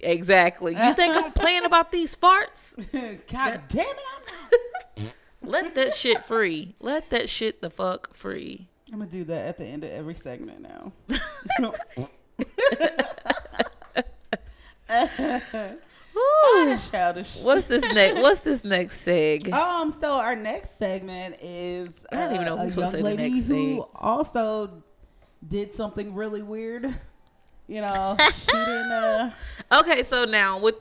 [0.00, 0.72] Exactly.
[0.72, 2.76] You think I'm playing about these farts?
[3.32, 5.14] God damn it, I'm not.
[5.42, 6.76] Let that shit free.
[6.80, 8.68] Let that shit the fuck free.
[8.92, 10.92] I'm gonna do that at the end of every segment now.
[16.90, 17.42] Childish.
[17.42, 18.20] What's this next?
[18.20, 19.52] What's this next seg?
[19.52, 19.90] Um.
[19.90, 23.54] So our next segment is I don't even know uh, a young lady next who
[23.78, 23.88] seg.
[23.94, 24.82] also
[25.46, 26.92] did something really weird.
[27.66, 28.92] You know, she didn't.
[28.92, 29.30] Uh,
[29.70, 30.76] Okay, so now with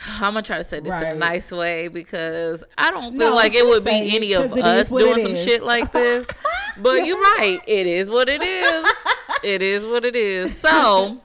[0.06, 3.34] I'm gonna try to say this in a nice way because I don't feel No,
[3.34, 5.44] like it would be any of us doing some is.
[5.44, 6.26] shit like this.
[6.78, 7.60] But you're right.
[7.66, 8.84] It is what it is.
[9.42, 10.56] it is what it is.
[10.56, 11.20] So,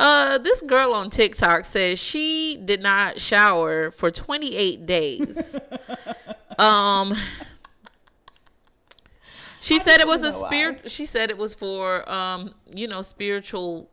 [0.00, 5.58] uh, this girl on TikTok says she did not shower for 28 days.
[6.58, 7.14] um.
[9.60, 10.48] She said it was a even know why.
[10.48, 10.90] spirit.
[10.90, 13.90] She said it was for um, you know, spiritual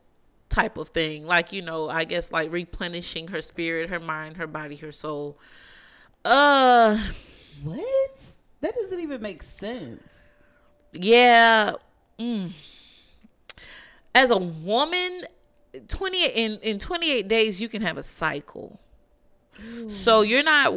[0.49, 1.25] type of thing.
[1.25, 5.37] Like, you know, I guess like replenishing her spirit, her mind, her body, her soul.
[6.23, 6.97] Uh
[7.63, 8.21] what?
[8.61, 10.19] That doesn't even make sense.
[10.91, 11.73] yeah.
[12.19, 12.51] Mm.
[14.13, 15.23] As a woman,
[15.89, 18.79] 20 in in 28 days you can have a cycle.
[19.89, 20.73] So you're not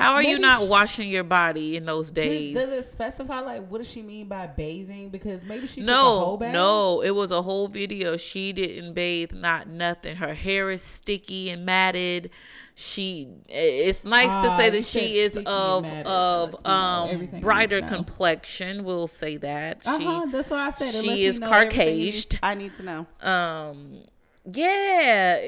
[0.00, 2.54] How are you not she- washing your body in those days?
[2.54, 5.10] does it specify like what does she mean by bathing?
[5.10, 6.52] Because maybe she took a whole No, bath.
[6.52, 8.16] no, it was a whole video.
[8.16, 10.16] She didn't bathe, not nothing.
[10.16, 12.30] Her hair is sticky and matted.
[12.74, 16.70] She, it's nice to Ah, say that she is of of That lets me know
[16.70, 17.96] um brighter need to know.
[17.98, 18.84] complexion.
[18.84, 20.26] We'll say that Uh she huh.
[20.32, 20.94] That's what I said.
[20.94, 22.38] It she is me know everything you need- Caucased.
[22.42, 23.06] I need to know.
[23.20, 24.02] um
[24.44, 25.38] yeah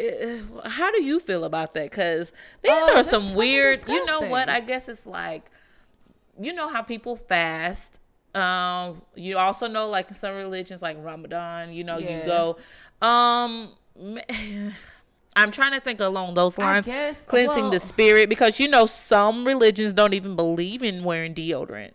[0.62, 2.30] uh, how do you feel about that because
[2.62, 5.50] these Oh, are some weird you know what i guess it's like
[6.38, 7.98] you know how people fast
[8.34, 12.20] um you also know like in some religions like ramadan you know Yeah.
[12.20, 12.56] you go
[13.06, 13.70] um
[15.34, 16.86] I'm trying to think along those lines.
[16.86, 21.34] guess Cleansing well, the spirit because you know some religions don't even believe in wearing
[21.34, 21.92] deodorant.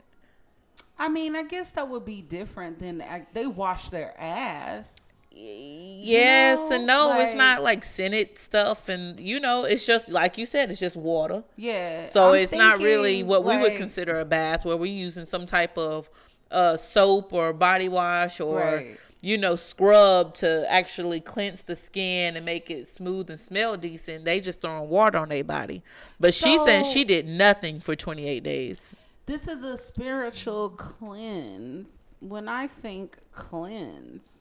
[0.98, 4.96] I mean, I guess that would be different than they wash their ass.
[5.40, 10.38] Yes know, and no, it's not like Senate stuff, and you know, it's just like
[10.38, 11.44] you said, it's just water.
[11.56, 12.06] Yeah.
[12.06, 15.46] So I'm it's not really what we would consider a bath, where we're using some
[15.46, 16.10] type of
[16.52, 18.98] uh, soap or body wash or Right.
[19.22, 24.24] you know scrub to actually cleanse the skin and make it smooth and smell decent.
[24.24, 25.84] They just throwing water on their body,
[26.20, 28.94] but she's saying So- she did nothing for 28 days.
[29.26, 31.90] This is a spiritual cleanse.
[32.22, 34.37] When I think cleanse,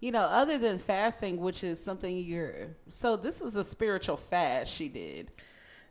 [0.00, 2.68] you know, other than fasting, which is something you're.
[2.88, 5.30] So this is a spiritual fast she did.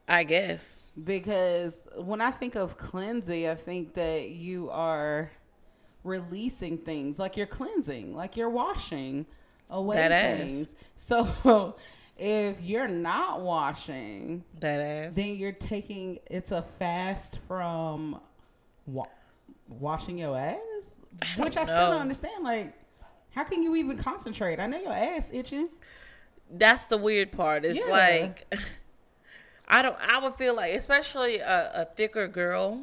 [0.07, 0.89] I guess.
[1.03, 5.29] Because when I think of cleansing, I think that you are
[6.03, 9.27] releasing things, like you're cleansing, like you're washing
[9.69, 10.65] away That ass.
[10.95, 11.75] So
[12.17, 15.15] if you're not washing, That ass.
[15.15, 18.19] then you're taking it's a fast from
[18.87, 19.05] wa-
[19.67, 20.57] washing your ass,
[21.21, 22.43] I which I don't still don't understand.
[22.43, 22.73] Like,
[23.31, 24.59] how can you even concentrate?
[24.59, 25.69] I know your ass itching.
[26.51, 27.65] that's the weird part.
[27.65, 27.85] It's Yeah.
[27.91, 28.53] like
[29.67, 29.97] I don't.
[30.01, 32.81] I would feel like, especially a, a thicker girl,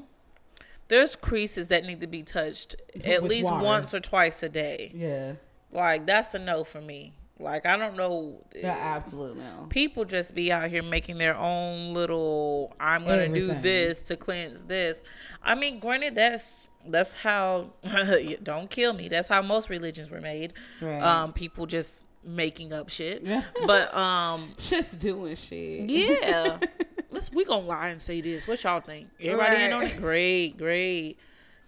[0.88, 3.64] there's creases that need to be touched at With least water.
[3.64, 4.92] once or twice a day.
[4.94, 5.32] Yeah,
[5.72, 7.14] Like that's a no for me.
[7.40, 8.44] Like I don't know.
[8.54, 9.42] yeah, absolutely.
[9.42, 9.66] No.
[9.68, 12.74] People just be out here making their own little.
[12.78, 15.02] I'm gonna do this to cleanse this.
[15.42, 17.72] I mean, granted, that's that's how.
[18.42, 19.08] don't kill me.
[19.08, 20.52] That's how most religions were made.
[20.80, 21.02] Right.
[21.02, 23.24] Um, people just making up shit.
[23.66, 25.90] But um, Just doing shit.
[25.90, 26.58] yeah.
[27.10, 28.46] Let's we gonna lie and say this.
[28.48, 29.08] What y'all think?
[29.20, 29.96] Everybody in on it?
[29.96, 31.18] Great, great.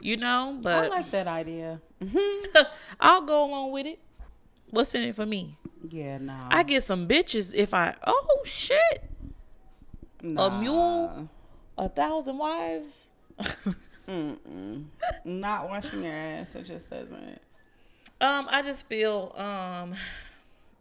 [0.00, 1.80] You know, but I like that idea.
[3.00, 3.98] I'll go along with it.
[4.70, 5.56] What's in it for me?
[5.88, 6.48] Yeah, nah.
[6.50, 9.04] I get some bitches if I oh shit.
[10.22, 10.60] nah.
[10.60, 11.30] mule?
[11.78, 13.06] A thousand wives?
[14.08, 14.84] Mm-mm.
[15.24, 16.54] Not washing your ass.
[16.54, 17.40] It just doesn't.
[18.20, 19.94] Um, I just feel um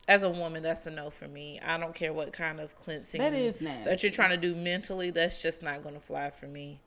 [0.08, 1.60] as a woman that's a no for me.
[1.64, 5.12] I don't care what kind of cleansing That is that you're trying to do mentally,
[5.12, 6.80] that's just not gonna fly for me.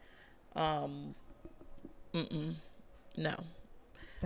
[0.56, 1.14] Um
[2.14, 2.54] mm-mm.
[3.16, 3.34] No.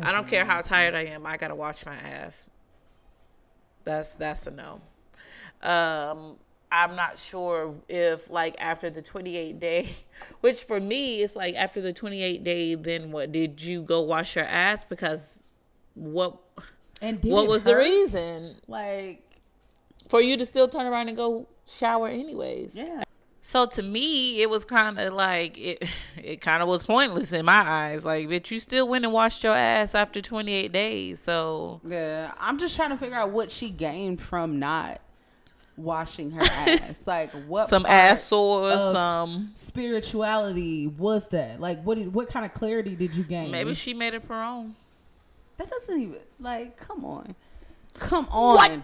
[0.03, 1.27] I don't care how tired I am.
[1.27, 2.49] I gotta wash my ass.
[3.85, 4.81] That's that's a no.
[5.63, 6.37] Um,
[6.73, 9.89] I'm not sure if like after the 28 day,
[10.41, 14.37] which for me it's like after the 28 day, then what did you go wash
[14.37, 15.43] your ass because
[15.95, 16.37] what
[17.01, 19.23] And did what was the reason Like,
[20.09, 22.75] for you to still turn around and go shower anyways?
[22.75, 23.05] yeah.
[23.47, 25.85] So to me, it was kind of like it.
[26.17, 28.07] It kind of was pointless in my eyes.
[28.07, 31.21] Like, bitch, you still went and washed your ass after 28 days.
[31.21, 35.03] So Yeah, I'm just trying to figure out what she gained from not
[35.77, 37.01] washing her ass.
[37.07, 41.61] like what some ass sores, some um, spirituality was that?
[41.61, 43.51] Like what did what kind of clarity did you gain?
[43.51, 44.75] maybe she made it her own.
[45.57, 47.35] that doesn't even like come on,
[47.95, 48.83] come on.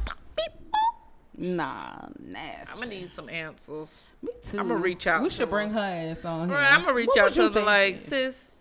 [1.41, 2.71] Nah, nasty.
[2.71, 4.03] I'm gonna need some answers.
[4.21, 4.61] Me too.
[4.61, 6.59] I'ma reach out We should bring her ass on here.
[6.59, 8.53] Right, I'm gonna reach What out to her like, sis,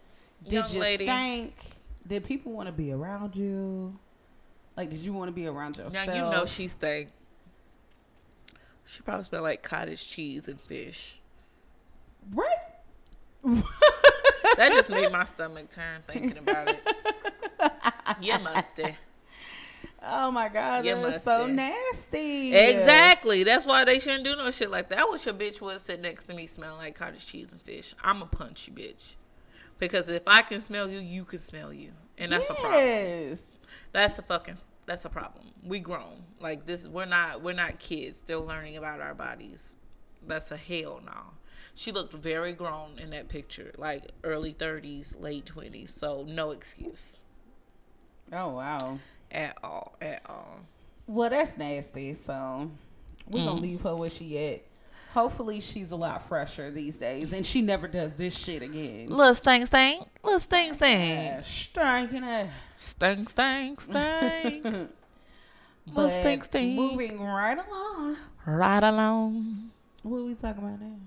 [0.46, 1.06] Did young you lady.
[1.06, 1.56] stink?
[2.08, 3.98] Did people want to be around you?
[4.78, 6.08] Like, did you want to be around yourself?
[6.08, 7.10] Now you know she stank.
[8.90, 11.20] She probably smelled like cottage cheese and fish.
[12.34, 12.50] right.
[14.58, 16.82] That just made my stomach turn thinking about it.
[18.22, 18.96] You musty.
[20.02, 22.56] Oh my god, You that is so nasty.
[22.56, 23.44] Exactly.
[23.44, 25.00] That's why they shouldn't do no shit like that.
[25.00, 27.94] I wish your bitch would sit next to me smelling like cottage cheese and fish.
[28.04, 29.16] I'ma punch you, bitch.
[29.78, 31.92] Because if I can smell you, you can smell you.
[32.18, 33.38] And that's a problem.
[33.92, 34.58] That's a fucking
[34.90, 35.46] that's a problem.
[35.64, 36.24] We grown.
[36.40, 39.76] Like this we're not we're not kids still learning about our bodies.
[40.28, 41.34] That's a hell no.
[41.76, 45.90] She looked very grown in that picture, like early 30s, late 20s.
[45.90, 47.20] So no excuse
[48.34, 48.98] Oh wow.
[49.32, 50.62] at all, at all.
[51.06, 52.14] Well, that's nasty.
[52.16, 52.72] So
[53.28, 53.46] we're Mm.
[53.46, 54.62] gonna leave her where she at.
[55.14, 59.10] Hopefully, she's a lot fresher these days, and she never does this shit again.
[59.10, 61.10] Little stink stink, little stink stink.
[61.10, 62.50] Yeah, stinking ass.
[62.76, 64.64] Stink, stink, stink.
[65.92, 66.76] But stink, stink.
[66.76, 68.18] moving right along.
[68.46, 69.72] right along.
[70.04, 70.98] What are we talking about now?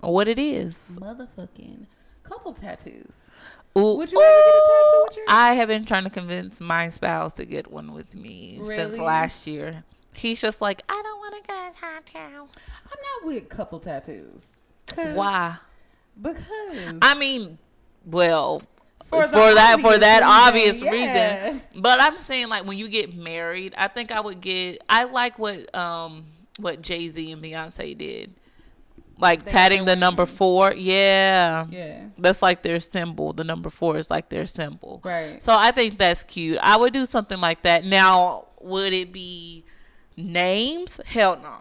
[0.00, 0.98] What it is.
[1.00, 1.86] Motherfucking
[2.22, 3.30] couple tattoos.
[3.76, 6.60] Ooh, Would you ever get a tattoo with your- I have been trying to convince
[6.60, 9.84] my spouse to get one with me since last year.
[10.18, 12.48] He's just like, I don't want to get a tattoo.
[12.90, 14.48] I'm not with couple tattoos.
[14.94, 15.56] Why?
[16.20, 17.58] Because I mean,
[18.04, 18.62] well,
[19.04, 21.46] For for, that for obvious that reason, obvious yeah.
[21.50, 21.62] reason.
[21.76, 24.80] But I'm saying like when you get married, I think I would get.
[24.88, 26.24] I like what um
[26.58, 28.34] what Jay Z and Beyonce did,
[29.18, 30.72] like tatting the number four.
[30.72, 32.06] Yeah, Yeah.
[32.18, 33.32] that's like their symbol.
[33.32, 35.00] The number four is like their symbol.
[35.04, 35.40] Right.
[35.42, 36.58] So I think that's cute.
[36.60, 37.84] I would do something like that.
[37.84, 39.64] Now, would it be
[40.18, 41.00] names?
[41.06, 41.54] Hell no.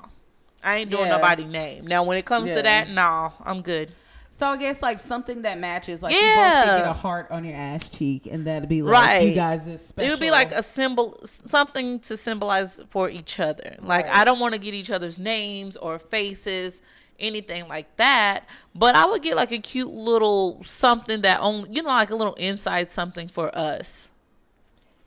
[0.63, 1.15] I ain't doing Yeah.
[1.17, 1.87] nobody name.
[1.87, 2.55] Now, when it comes Yeah.
[2.55, 3.93] to that, no, I'm good.
[4.39, 7.55] So I guess like something that matches, like you both get a heart on your
[7.55, 9.27] ass cheek, and that'd be like Right.
[9.29, 10.07] you guys is special.
[10.07, 13.77] It would be like a symbol, something to symbolize for each other.
[13.79, 14.15] Like Right.
[14.17, 16.83] I don't want to get each other's names or faces,
[17.19, 18.43] anything like that.
[18.75, 22.15] But I would get like a cute little something that only, you know, like a
[22.15, 24.09] little inside something for us.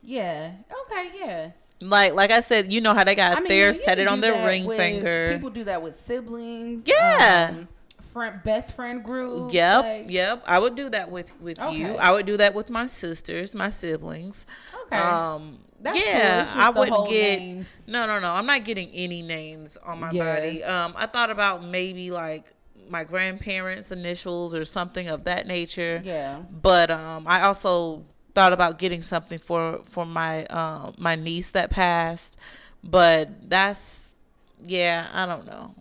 [0.02, 0.52] yeah.
[0.86, 1.10] Okay.
[1.18, 1.50] Yeah.
[1.80, 4.46] Like, like I said, you know how they got I mean, theirs tatted on their
[4.46, 5.30] ring with- finger.
[5.32, 6.82] People do that with siblings.
[6.86, 7.52] Yeah.
[7.58, 7.68] um,
[8.02, 9.52] friend, best friend group.
[9.52, 10.42] Yep, like- yep.
[10.46, 11.94] I would do that with with you.
[11.96, 14.44] I would do that with my sisters, my siblings.
[14.86, 14.96] Okay.
[14.98, 17.38] Um, That's yeah, just I wouldn't get.
[17.38, 17.68] names.
[17.86, 18.32] No, no, no.
[18.32, 20.34] I'm not getting any names on my Yeah.
[20.34, 20.62] body.
[20.64, 22.44] Um, I thought about maybe like
[22.90, 26.02] my grandparents' initials or something of that nature.
[26.04, 26.40] Yeah.
[26.50, 28.04] But um, I also
[28.40, 32.36] thought about getting something for for my um my niece that passed.
[32.82, 34.10] But that's
[34.64, 35.74] yeah, I don't know.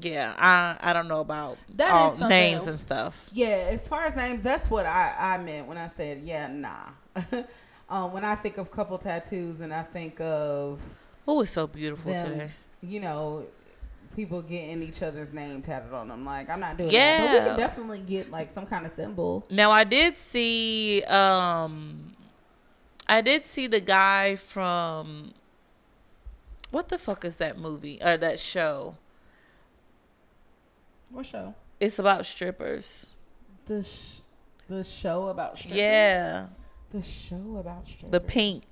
[0.00, 3.28] Yeah, I I don't know about That is all names and stuff.
[3.32, 6.90] Yeah, as far as names, that's what I, I meant when I said, yeah, nah.
[7.90, 10.80] um, when I think of couple tattoos and I think of,
[11.26, 12.50] Oh, it's so beautiful them, today.
[12.82, 13.46] you know,
[14.14, 17.18] people getting each other's name tatted on them, like, I'm not doing that.
[17.20, 17.48] But we Yeah.
[17.48, 19.44] could definitely get, like, some kind of symbol.
[19.50, 22.14] Now I did see um
[23.08, 25.34] I did see the guy from
[26.70, 28.96] what the fuck is that movie or that show?
[31.10, 31.54] What show?
[31.80, 33.08] It's about strippers.
[33.66, 34.20] The, sh-
[34.68, 35.78] the show about strippers?
[35.78, 36.46] Yeah.
[36.90, 38.12] The show about strippers.
[38.12, 38.64] The pink.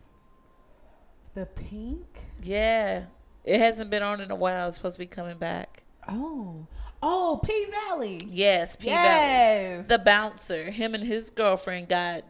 [1.34, 2.06] The pink?
[2.42, 3.04] Yeah.
[3.44, 4.68] It hasn't been on in a while.
[4.68, 5.82] It's supposed to be coming back.
[6.08, 6.66] Oh.
[7.02, 8.20] Oh, P Valley.
[8.28, 8.96] Yes, P Valley.
[8.96, 9.86] yes.
[9.86, 12.24] The bouncer, him and his girlfriend got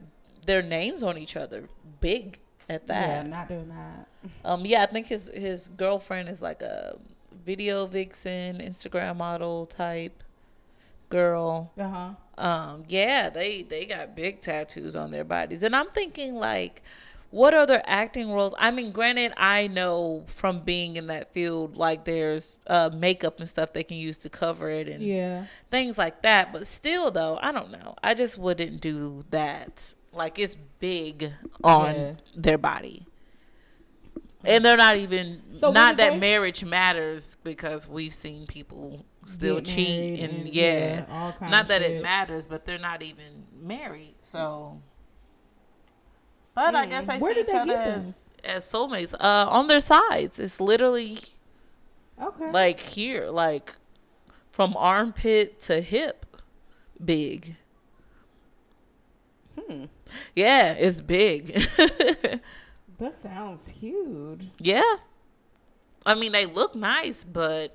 [0.46, 1.68] their names on each other.
[2.00, 3.24] Big at that.
[3.24, 4.06] yeah, not doing that.
[4.44, 6.98] Um, yeah, I think his his girlfriend is like a
[7.44, 10.22] video vixen, Instagram model type
[11.08, 11.72] girl.
[11.76, 12.10] Uh huh.
[12.38, 16.82] Um, yeah, they they got big tattoos on their bodies, and I'm thinking like,
[17.30, 18.54] what other acting roles?
[18.58, 23.48] I mean, granted, I know from being in that field, like there's uh makeup and
[23.48, 25.44] stuff they can use to cover it and Yeah.
[25.70, 26.52] things like that.
[26.52, 27.94] But still, though, I don't know.
[28.02, 29.94] I just wouldn't do that.
[30.12, 31.30] Like it's big
[31.62, 32.12] on Yeah.
[32.34, 33.06] their body.
[34.42, 39.66] And they're not even So not that marriage matters because we've seen people still Get
[39.66, 41.92] cheat and, and, yeah, yeah, not that shit.
[41.96, 44.14] it matters, but they're not even married.
[44.22, 44.80] So,
[46.66, 47.10] but I guess Hmm.
[47.12, 49.14] I Where see did each they other as as soulmates.
[49.14, 51.18] Uh, on their sides, it's literally
[52.20, 52.50] Okay.
[52.50, 53.74] like here, like
[54.50, 56.26] from armpit to hip,
[57.04, 57.56] big.
[59.58, 59.84] Hmm.
[60.34, 61.60] Yeah, it's big.
[62.98, 64.48] That sounds huge.
[64.58, 64.96] yeah,
[66.04, 67.74] I mean they look nice, but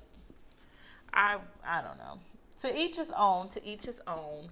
[1.12, 2.20] I I don't know.
[2.58, 3.48] To each his own.
[3.48, 4.50] To each his own.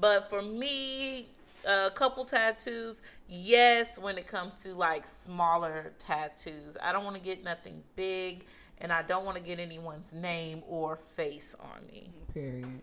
[0.00, 1.28] But for me,
[1.66, 3.98] a couple tattoos, yes.
[3.98, 8.46] When it comes to like smaller tattoos, I don't want to get nothing big,
[8.78, 12.10] and I don't want to get anyone's name or face on me.
[12.32, 12.80] Period.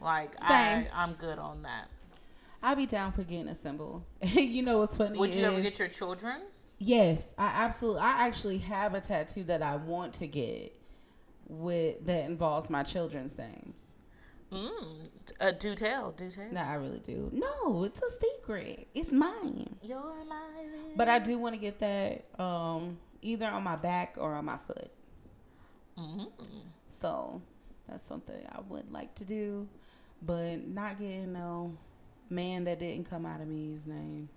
[0.00, 0.48] Like Same.
[0.48, 1.88] I, I'm good on that.
[2.62, 4.04] I'll be down for getting a symbol.
[4.22, 5.18] you know what's funny?
[5.18, 6.42] Would you ever get your children?
[6.78, 8.02] Yes, I absolutely.
[8.02, 10.74] I actually have a tattoo that I want to get
[11.48, 13.94] with that involves my children's names.
[14.52, 15.08] Mm,
[15.40, 16.50] uh, do tell, do tell.
[16.50, 17.30] No, I really do.
[17.32, 18.88] No, it's a secret.
[18.94, 19.76] It's mine.
[19.82, 20.40] You're my
[20.96, 24.56] But I do want to get that um, either on my back or on my
[24.56, 24.90] foot.
[25.98, 26.30] Mhm.
[26.88, 27.42] So
[27.88, 29.68] that's something I would like to do,
[30.22, 31.76] but not getting no
[32.30, 34.28] man that didn't come out of me's name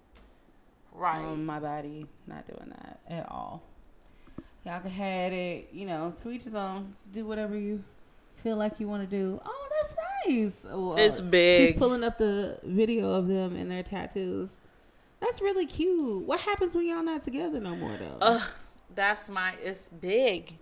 [0.92, 1.20] right.
[1.20, 2.06] on my body.
[2.28, 3.64] Not doing that at all.
[4.66, 6.96] Y'all can have it, you know, to each his own.
[7.12, 7.84] Do whatever you
[8.36, 9.40] feel like you want to do.
[9.44, 9.68] Oh,
[10.28, 10.66] nice.
[10.66, 11.18] Uh, It's
[11.58, 14.58] She's pulling up the video of them and their tattoos.
[15.20, 16.26] That's really cute.
[16.26, 18.18] What happens when y'all not together no more though?
[18.22, 18.42] Ugh,
[18.96, 19.54] that's my.
[19.64, 20.58] It's big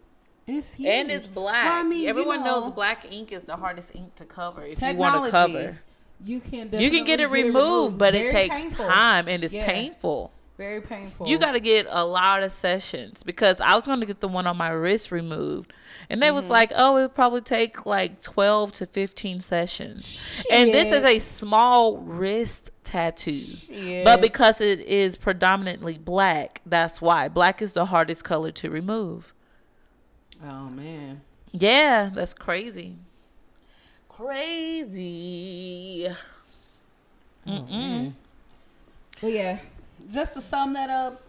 [0.47, 0.87] it's huge.
[0.89, 1.65] and it's black.
[1.65, 4.63] Well, I mean, you Everyone know, knows black ink is the hardest ink to cover.
[4.65, 5.79] If you want to cover,
[6.23, 8.87] You can you can get it removed, but it takes painful.
[8.87, 9.65] time and it's Yeah.
[9.65, 10.31] painful.
[10.59, 11.25] Very painful.
[11.25, 14.27] You got to get a lot of sessions because I was going to get the
[14.27, 15.71] one on my wrist removed,
[16.09, 16.35] and they Mm-hmm.
[16.35, 21.19] was like, "Oh, it'll probably take like twelve to fifteen sessions." And this is a
[21.19, 24.03] small wrist tattoo, Shit.
[24.03, 29.33] but because it is predominantly black, that's why black is the hardest color to remove.
[30.43, 31.21] Oh man.
[31.53, 32.97] Yeah, that's crazy.
[34.09, 36.09] Crazy.
[37.47, 38.11] Mm-mm.
[39.21, 39.59] But yeah,
[40.09, 41.21] just to sum that up,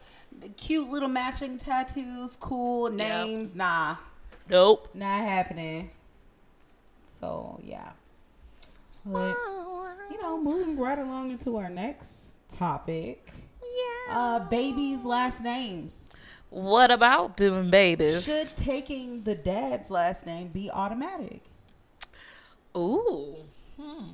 [0.57, 3.57] cute little matching tattoos, cool names, yep.
[3.57, 3.97] nah.
[4.49, 4.89] Nope.
[4.95, 5.91] Not happening.
[7.20, 7.91] So yeah.
[9.05, 9.37] But
[10.11, 13.33] you know, moving right along into our next topic.
[13.62, 14.18] Yeah.
[14.18, 16.11] Uh babies' last names.
[16.51, 18.24] What about them babies?
[18.24, 21.43] Should taking the dad's last name be automatic?
[22.76, 23.37] Ooh.
[23.81, 24.09] Hmm.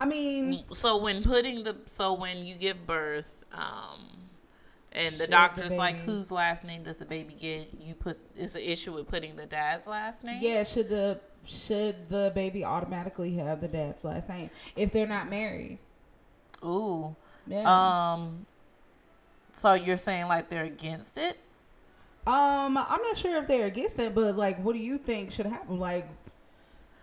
[0.00, 4.00] I mean, so when putting the so when you give birth, um,
[4.92, 7.68] and the doctor's the like, whose last name does the baby get?
[7.80, 10.38] You put is the issue with putting the dad's last name?
[10.40, 15.28] Yeah, should the should the baby automatically have the dad's last name if they're not
[15.28, 15.78] married?
[16.64, 17.16] Ooh.
[17.46, 18.12] Yeah.
[18.14, 18.46] Um.
[19.52, 21.38] So you're saying like they're against it?
[22.26, 25.46] Um, I'm not sure if they're against it, but like, what do you think should
[25.46, 25.78] happen?
[25.78, 26.06] Like,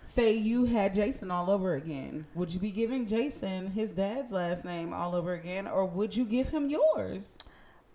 [0.06, 4.64] say you had Jason all over again, would you be giving Jason his dad's last
[4.64, 7.38] name all over again, or would you give him yours?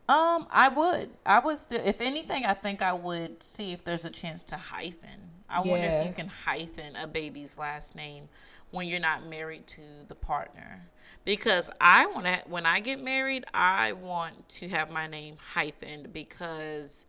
[0.08, 1.10] Um, I would.
[1.24, 1.80] I would still.
[1.84, 5.30] If anything, I think I would see if there's a chance to hyphen.
[5.48, 5.70] I yeah.
[5.70, 8.28] wonder if you can hyphen a baby's last name
[8.72, 10.88] when you're not married to the partner.
[11.24, 12.42] Because I want to.
[12.46, 17.04] When I get married, I want to have my name hyphened because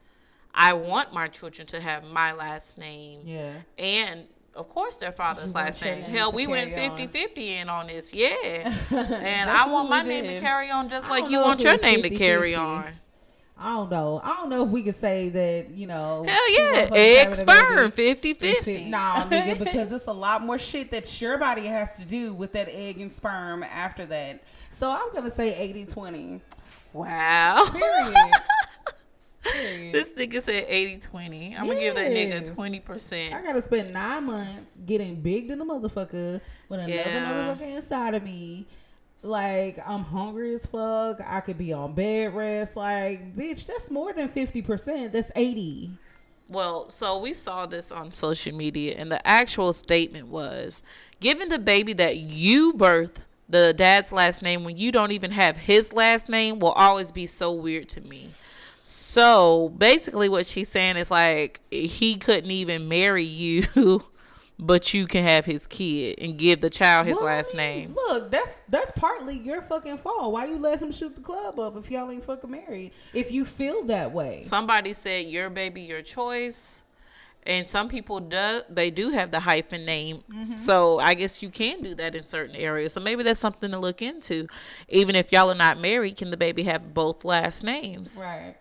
[0.54, 3.22] I want my children to have my last name.
[3.26, 3.54] Yeah.
[3.80, 6.04] And of course their father's last name.
[6.04, 8.14] Hell, we went 50 50 in on this.
[8.14, 8.74] Yeah.
[8.92, 12.10] and I want my name to carry on just like you want your name 50,
[12.10, 12.86] to carry on.
[13.64, 14.20] I don't know.
[14.24, 16.26] I don't know if we could say that, you know.
[16.28, 16.90] Hell yeah.
[16.92, 18.86] Egg sperm 50 50.
[18.86, 22.54] Nah, nigga, because it's a lot more shit that your body has to do with
[22.54, 24.42] that egg and sperm after that.
[24.72, 26.42] So I'm going to say 80 20.
[26.94, 27.68] Wow.
[27.72, 28.16] Period.
[29.44, 31.38] this nigga said 80 20.
[31.38, 31.60] I'm yes.
[31.66, 33.34] gonna give that nigga 20%.
[33.34, 37.56] I gotta spend nine months getting big than a motherfucker with another yeah.
[37.56, 38.68] motherfucker inside of me.
[39.24, 41.20] Like, I'm hungry as fuck.
[41.24, 42.76] I could be on bed rest.
[42.76, 45.12] Like, bitch, that's more than 50%.
[45.12, 45.92] That's 80.
[46.50, 50.82] Well, so we saw this on social media, and the actual statement was
[51.20, 53.22] given the baby that you birth
[53.52, 57.28] the dad's last name when you don't even have his last name will always be
[57.28, 58.30] so weird to me.
[58.92, 64.04] So basically, what she's saying is like he couldn't even marry you,
[64.60, 67.66] but you can have his kid and give the child his well, last I mean,
[67.66, 67.96] name.
[67.96, 70.34] Look, that's that's partly your fucking fault.
[70.34, 72.92] Why you let him shoot the club up if y'all ain't fucking married?
[73.14, 74.44] If you feel that way.
[74.44, 76.84] Somebody said your baby, your choice.
[77.44, 80.58] And some people do they do have the hyphen name, mm-hmm.
[80.58, 82.92] so I guess you can do that in certain areas.
[82.94, 84.48] So maybe that's something to look into.
[84.90, 88.20] Even if y'all are not married, can the baby have both last names?
[88.22, 88.56] Right.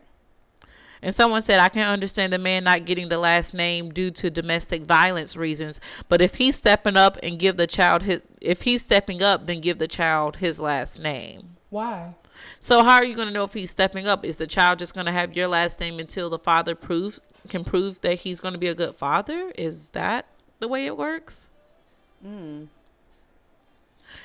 [1.03, 4.31] And someone said, I can understand the man not getting the last name due to
[4.31, 5.81] domestic violence reasons.
[6.09, 9.61] But if he's stepping up and give the child his, if he's stepping up, then
[9.61, 11.57] give the child his last name.
[11.71, 12.15] Why?
[12.59, 14.25] So how are you going to know if he's stepping up?
[14.25, 17.65] Is the child just going to have your last name until the father proves can
[17.65, 19.53] prove that he's going to be a good father?
[19.57, 20.27] Is that
[20.59, 21.49] the way it works?
[22.23, 22.65] Hmm.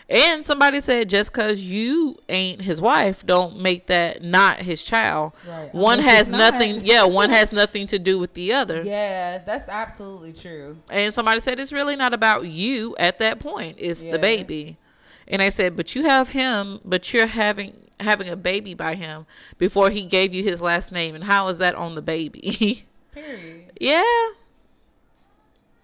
[0.08, 5.34] And somebody said just because you ain't his wife, don't make that not his child.
[5.47, 5.74] Right.
[5.74, 6.86] One has nothing.
[6.86, 8.84] yeah, one has nothing to do with the other.
[8.84, 10.78] Yeah, that's absolutely true.
[10.91, 13.78] And somebody said it's really not about you at that point.
[13.80, 14.12] It's yeah.
[14.12, 14.78] the baby.
[15.28, 19.26] And I said, but you have him, but you're having having a baby by him
[19.58, 21.16] before he gave you his last name.
[21.16, 22.86] And how is that on the baby?
[23.12, 23.72] Period.
[23.80, 24.03] yeah.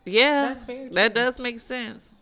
[0.05, 0.55] Yeah.
[0.91, 2.13] That does make sense.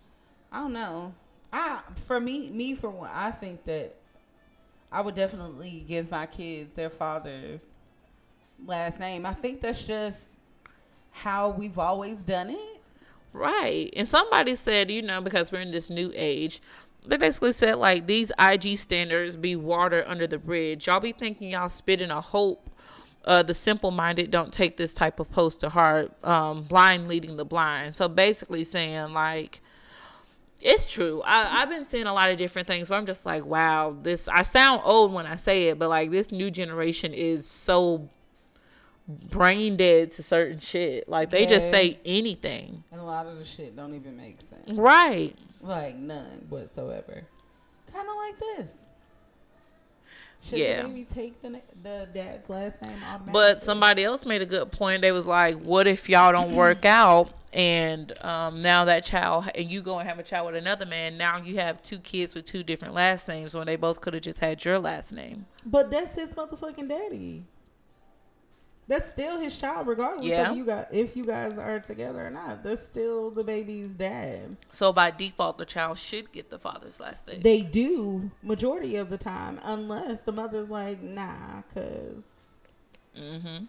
[0.51, 1.13] I don't know.
[1.51, 3.95] I for me me for one, I think that
[4.91, 7.65] I would definitely give my kids their father's
[8.65, 9.25] last name.
[9.25, 10.27] I think that's just
[11.11, 12.81] how we've always done it.
[13.31, 13.93] Right.
[13.95, 16.61] And somebody said, you know, because we're in this new age,
[17.05, 20.87] they basically said like these IG standards be water under the bridge.
[20.87, 22.69] Y'all be thinking y'all spitting a hope.
[23.25, 26.11] Uh, the simple minded don't take this type of post to heart.
[26.23, 27.95] Um, blind leading the blind.
[27.95, 29.61] So basically saying like
[30.61, 31.21] it's true.
[31.23, 34.27] I, I've been seeing a lot of different things where I'm just like, wow, this.
[34.27, 38.09] I sound old when I say it, but like this new generation is so
[39.07, 41.07] brain dead to certain shit.
[41.07, 41.49] Like they yeah.
[41.49, 44.69] just say anything, and a lot of the shit don't even make sense.
[44.71, 45.35] Right.
[45.61, 47.23] Like none whatsoever.
[47.91, 48.88] Kind of like this.
[50.41, 50.83] Should yeah.
[50.83, 52.97] maybe take the the dad's last name
[53.31, 55.01] But somebody else made a good point.
[55.01, 59.71] They was like, "What if y'all don't work out and um, now that child and
[59.71, 62.45] you go and have a child with another man now you have two kids with
[62.45, 65.89] two different last names when they both could have just had your last name but
[65.89, 67.43] that's his motherfucking daddy
[68.89, 70.49] That's still his child, regardless Yeah.
[70.49, 72.63] of you got if you guys are together or not.
[72.63, 74.57] That's still the baby's dad.
[74.71, 77.41] So by default, the child should get the father's last name.
[77.43, 82.31] They do majority of the time, unless the mother's like, nah, cause,
[83.15, 83.65] mm-hmm.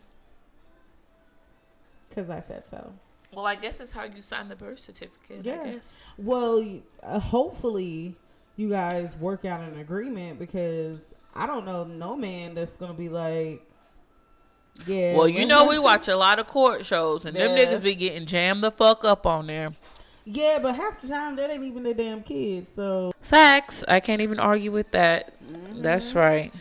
[2.15, 2.95] cause I said so.
[3.35, 5.45] Well, I guess it's how you sign the birth certificate.
[5.45, 5.61] Yeah.
[5.61, 5.93] I guess.
[6.17, 8.17] Well, uh, hopefully
[8.57, 11.05] you guys work out an agreement because
[11.35, 13.67] I don't know no man that's gonna be like,
[14.87, 15.17] yeah.
[15.17, 18.27] Well, you know we watch a lot of court shows, and them niggas be getting
[18.27, 19.73] jammed the fuck up on there.
[20.25, 22.71] Yeah, but half the time that ain't even their damn kids.
[22.73, 23.85] So Facts.
[23.89, 25.33] I can't even argue with that.
[25.45, 25.83] Mm-hmm.
[25.83, 26.53] That's right.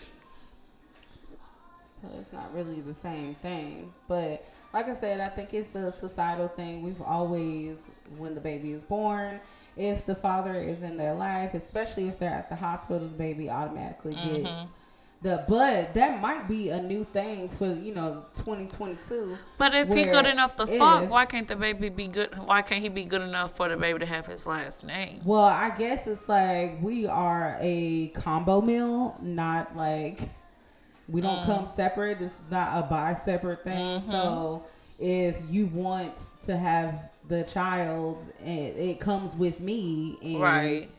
[2.01, 3.91] So it's not really the same thing.
[4.07, 6.81] But like I said, I think it's a societal thing.
[6.81, 9.39] We've always, when the baby is born,
[9.75, 13.49] if the father is in their life, especially if they're at the hospital, the baby
[13.49, 14.65] automatically Mm-hmm.
[15.21, 15.43] The.
[15.47, 19.37] But that might be a new thing for you know 2022.
[19.57, 22.37] But if he good enough to fuck, why can't the baby be good?
[22.37, 25.21] Why can't he be good enough for the baby to have his last name?
[25.23, 30.29] Well, I guess it's like we are a combo meal, not like
[31.07, 31.45] we don't mm.
[31.45, 32.21] come separate.
[32.21, 34.01] It's not a bi separate thing.
[34.01, 34.11] Mm-hmm.
[34.11, 34.65] So
[34.99, 40.89] if you want to have the child, it, it comes with me, and Right.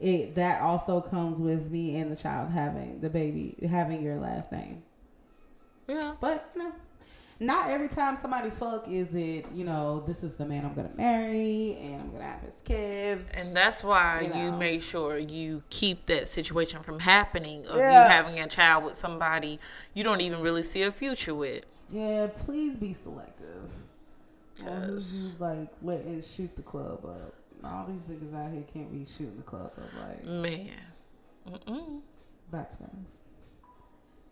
[0.00, 4.52] It that also comes with me and the child having the baby having your last
[4.52, 4.82] name.
[5.88, 6.14] Yeah.
[6.20, 6.72] But you know,
[7.40, 9.46] not every time somebody fuck is it.
[9.52, 13.28] You know, this is the man I'm gonna marry and I'm gonna have his kids.
[13.34, 18.04] And that's why You you, make sure you keep that situation from happening of Yeah.
[18.04, 19.58] you having a child with somebody
[19.94, 21.64] you don't even really see a future with.
[21.90, 23.72] Yeah, please be selective.
[24.64, 25.12] Or Yes.
[25.12, 27.34] you like letting shoot the club up?
[27.64, 29.90] All these niggas out here can't be shooting the club up.
[30.00, 30.70] Like Man.
[31.48, 32.00] Mm-mm.
[32.50, 32.90] that's gross.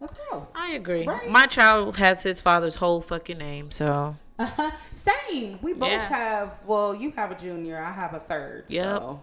[0.01, 0.53] That's gross.
[0.55, 1.07] I agree.
[1.07, 1.29] Right.
[1.31, 4.71] My child has his father's whole fucking name, so Uh-huh.
[4.93, 5.59] Same.
[5.63, 6.07] We both Yeah.
[6.09, 6.59] have.
[6.67, 7.79] Well, you have a junior.
[7.79, 8.65] I have a third.
[8.69, 8.85] Yep.
[8.99, 9.23] So.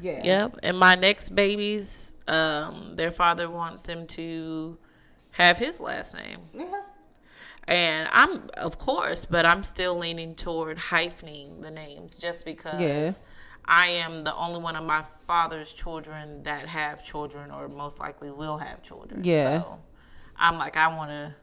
[0.00, 0.22] Yeah.
[0.24, 0.58] Yep.
[0.64, 4.76] And my next babies, um, their father wants them to
[5.30, 6.38] have his last name.
[6.52, 6.82] Yeah.
[7.68, 13.12] And I'm, of course, but I'm still leaning toward hyphening the names just because Yeah.
[13.66, 18.30] I am the only one of my father's children that have children or most likely
[18.30, 19.22] will have children.
[19.22, 19.60] Yeah.
[19.60, 19.80] So
[20.38, 21.34] I'm like, I want to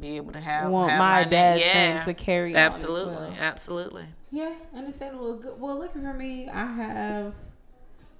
[0.00, 1.30] be able to have, Want have my name.
[1.30, 3.14] dad's yeah, name to carry on Absolutely.
[3.14, 3.34] well.
[3.38, 4.06] Absolutely.
[4.32, 5.36] Yeah, understandable.
[5.36, 5.60] Good.
[5.60, 7.34] Well, looking for me, I have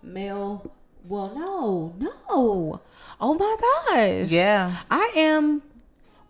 [0.03, 0.73] male.
[1.05, 2.81] Well, no, no.
[3.21, 3.57] Oh my
[3.91, 4.31] gosh.
[4.31, 4.77] Yeah.
[4.91, 5.63] I am.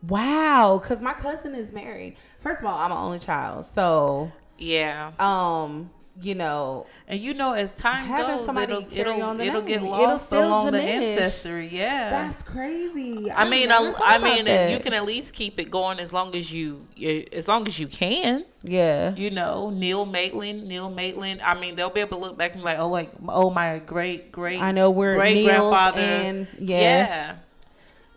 [0.09, 2.17] Wow, because my cousin is married.
[2.41, 5.13] First of all, I'm an only child, so Yeah.
[5.19, 10.29] um, you know, And you know, as time goes, it'll it'll it'll get it'll lost
[10.29, 11.69] still along the ancestry.
[11.69, 12.09] Yeah.
[12.11, 13.31] that's crazy.
[13.31, 14.71] I mean, I, thought I about mean, that.
[14.71, 16.87] you can at least keep it going as long as you,
[17.33, 18.47] as long as you can.
[18.63, 21.43] yeah, You know, Neil Maitland, Neil Maitland.
[21.43, 23.79] I mean, they'll be able to look back and be like, oh, like, oh, my
[23.81, 24.63] great great.
[24.63, 26.01] I know we're great grandfather.
[26.01, 27.37] and yeah, yeah.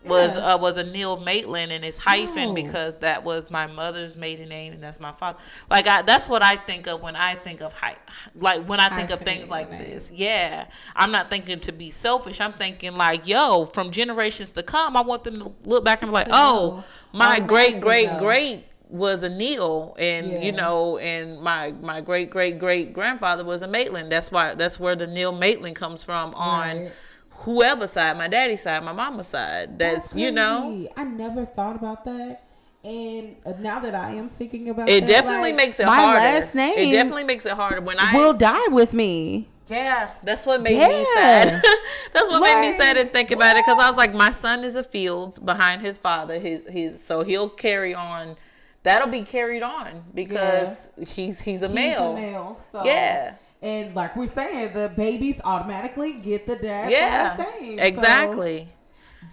[0.05, 0.53] Was Yeah.
[0.53, 2.53] uh, was a Neil Maitland and it's hyphen Oh.
[2.53, 5.37] because that was my mother's maiden name and that's my father.
[5.69, 7.97] Like I, that's what I think of when I think of hy-
[8.35, 9.85] like when I think of things like names.
[9.85, 10.11] this.
[10.11, 12.39] Yeah, I'm not thinking to be selfish.
[12.39, 16.09] I'm thinking like, yo, from generations to come, I want them to look back and
[16.11, 20.39] be like, oh, my great great great was a Neil, and Yeah.
[20.41, 24.11] you know, and my my great great great grandfather was a Maitland.
[24.11, 26.91] That's why that's where the Neil Maitland comes from on Right.
[27.39, 29.79] Whoever side, my daddy's side, my mama's side.
[29.79, 30.87] That's, you know.
[30.95, 32.43] I never thought about that.
[32.83, 35.95] And uh, now that I am thinking about it that, definitely like, makes it my
[35.95, 36.19] harder.
[36.19, 39.49] last name it definitely makes it harder when I will die with me.
[39.67, 41.61] Yeah, that's what made me sad.
[42.13, 44.63] that's what made me sad and think about it because I was like, my son
[44.63, 46.39] is a Fields behind his father.
[46.39, 48.35] His his so he'll carry on.
[48.83, 52.15] That'll be carried on because he's he's a male.
[52.15, 52.59] He's a male.
[52.71, 53.35] So Yeah.
[53.61, 57.77] And like we're saying, the babies automatically get the dad's Yeah, last name.
[57.77, 58.69] So, exactly.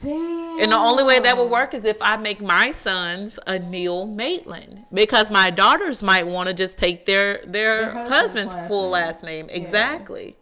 [0.03, 0.61] damn.
[0.62, 4.05] And the only way that would work is if I make my sons a Neil
[4.07, 8.11] Maitland, because my daughters might want to just take their their, Their husband's
[8.53, 8.91] husband's, last full name.
[8.93, 9.49] last name.
[9.51, 10.37] Exactly.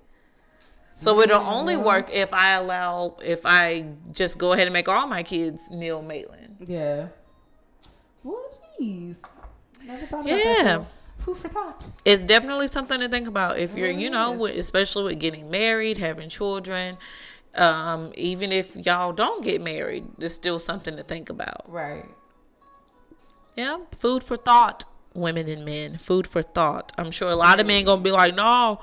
[0.96, 5.06] So it'll only work if I allow if I just go ahead and make all
[5.06, 6.56] my kids Neil Maitland.
[6.66, 7.08] Yeah.
[8.22, 8.42] Well,
[8.80, 9.18] jeez.
[9.84, 10.84] Never thought about Yeah.
[11.24, 11.36] That.
[11.36, 11.86] Food for thought.
[12.04, 15.98] It's definitely something to think about if you're, you know, with, especially with getting married,
[15.98, 16.98] having children.
[17.54, 21.70] Um, even if y'all don't get married, there's still something to think about.
[21.70, 22.04] Right.
[23.56, 25.98] Yeah, food for thought, women and men.
[25.98, 26.92] Food for thought.
[26.98, 28.80] I'm sure a lot of men gonna be like, no,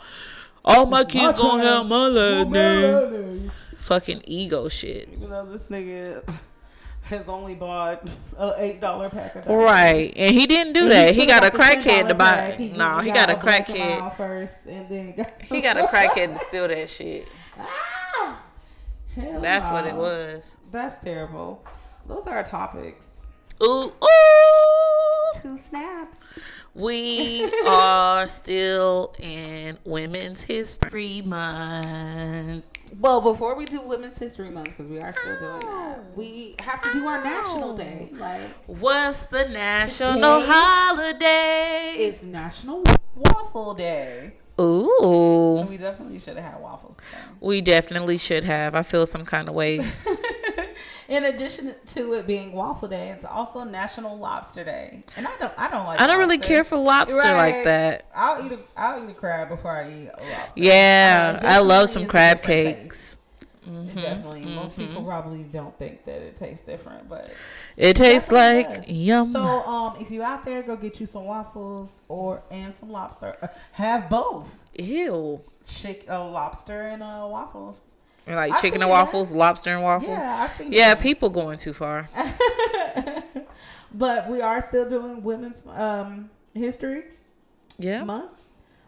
[0.64, 3.52] all my kids gonna have my last name.
[3.78, 5.10] Fucking ego shit.
[5.20, 6.24] You know, this nigga,
[7.12, 9.64] has only bought a eight dollar pack of diapers.
[9.64, 11.14] Right, and he didn't do and that.
[11.14, 12.56] He, he got a crackhead to buy.
[12.58, 15.84] He, no, he, he got, got, a crackhead first, and then got he got a
[15.84, 17.28] crackhead to steal that shit.
[17.60, 18.42] Ah,
[19.16, 20.58] That's what it was.
[20.72, 21.64] That's terrible.
[22.08, 23.12] Those are our topics.
[23.64, 25.11] Ooh, ooh.
[25.40, 26.24] Two snaps.
[26.74, 32.66] We are still in Women's History Month.
[33.00, 36.82] Well, before we do Women's History Month, because we are still doing that, we have
[36.82, 38.10] to do our National Day.
[38.14, 41.96] Like, what's the national holiday?
[41.98, 42.84] It's National
[43.16, 44.34] Waffle Day.
[44.60, 44.90] Ooh.
[45.00, 46.98] So we definitely should have had waffles.
[47.40, 48.76] We definitely should have.
[48.76, 49.80] I feel some kind of way.
[51.12, 55.52] In addition to it being Waffle Day, it's also National Lobster Day, and I don't,
[55.58, 56.00] I don't like.
[56.00, 56.20] I don't lobster.
[56.20, 57.36] really care for lobster right.
[57.56, 58.06] like that.
[58.16, 60.62] I'll eat a, I'll eat a crab before I eat a lobster.
[60.64, 63.18] Yeah, I love some crab cakes.
[63.68, 64.40] Mm-hmm, definitely.
[64.40, 64.56] Mm-hmm.
[64.56, 67.30] Most people probably don't think that it tastes different, but
[67.76, 68.88] it tastes like does.
[68.88, 69.34] yum.
[69.34, 73.36] So, um, if you out there, go get you some waffles or and some lobster.
[73.42, 74.58] Uh, have both.
[74.80, 75.42] Ew.
[75.68, 77.82] Chick, uh, lobster and uh, waffles.
[78.28, 79.38] Like I chicken and waffles, that.
[79.38, 80.12] lobster and waffles.
[80.12, 80.70] Yeah, I see.
[80.70, 81.02] Yeah, that.
[81.02, 82.10] people going too far.
[83.94, 87.04] but we are still doing women's um, history.
[87.78, 88.04] Yeah.
[88.04, 88.32] Month.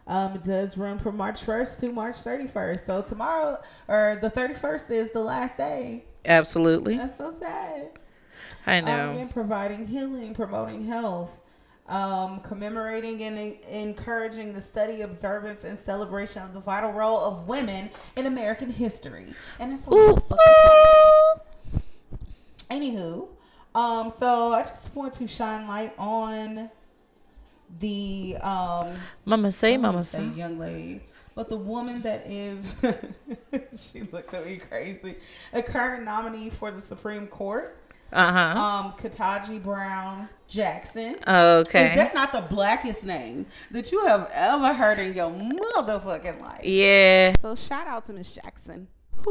[0.06, 2.80] Um, it does run from March 1st to March 31st.
[2.82, 6.06] So tomorrow or the 31st is the last day.
[6.26, 6.98] Absolutely.
[6.98, 7.92] That's so sad.
[8.66, 9.12] I know.
[9.12, 11.40] Um, and providing healing, promoting health,
[11.88, 17.90] um, commemorating and encouraging the study, observance, and celebration of the vital role of women
[18.16, 19.34] in American history.
[19.60, 20.24] And that's what
[22.70, 23.28] Anywho,
[23.76, 26.70] um, so I just want to shine light on
[27.80, 31.02] the um, Mama say, Mama say, young lady.
[31.36, 32.70] But the woman that is,
[33.78, 35.16] she looked at me crazy,
[35.52, 37.83] a current nominee for the Supreme Court
[38.14, 38.60] uh-huh.
[38.60, 41.16] Um, Ketanji Brown Jackson.
[41.28, 41.90] Okay.
[41.90, 46.64] Is that not the blackest name that you have ever heard in your motherfucking life?
[46.64, 47.34] Yeah.
[47.40, 48.88] So shout out to Miss Jackson.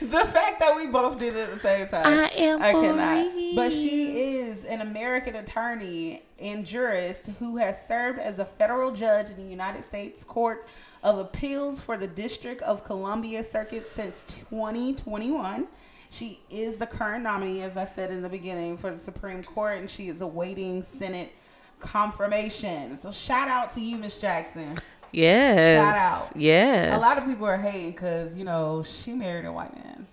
[0.00, 2.06] the fact that we both did it at the same time.
[2.06, 2.62] I am.
[2.62, 3.56] I cannot.
[3.56, 9.30] But she is an American attorney and jurist who has served as a federal judge
[9.30, 10.66] in the United States Court
[11.02, 15.66] of Appeals for the District of Columbia Circuit since 2021.
[16.14, 19.78] She is the current nominee, as I said in the beginning, for the Supreme Court,
[19.80, 21.32] and she is awaiting Senate
[21.80, 22.96] confirmation.
[22.98, 24.78] So shout out to you, Miss Jackson.
[25.10, 25.82] Yes.
[25.82, 26.36] Shout out.
[26.40, 26.96] Yes.
[26.96, 30.06] A lot of people are hating because you know she married a white man,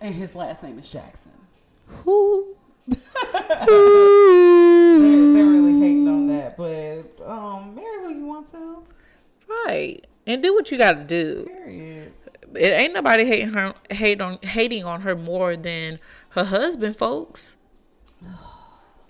[0.00, 1.32] and his last name is Jackson.
[2.04, 2.54] Who?
[2.86, 3.00] they're,
[3.66, 3.66] they're,
[5.44, 8.84] really hating on that, but um, marry who you want to.
[9.48, 11.46] Right, and do what you got to do.
[11.46, 12.12] Period
[12.54, 15.98] it ain't nobody hating her hate on hating on her more than
[16.30, 17.56] her husband, folks.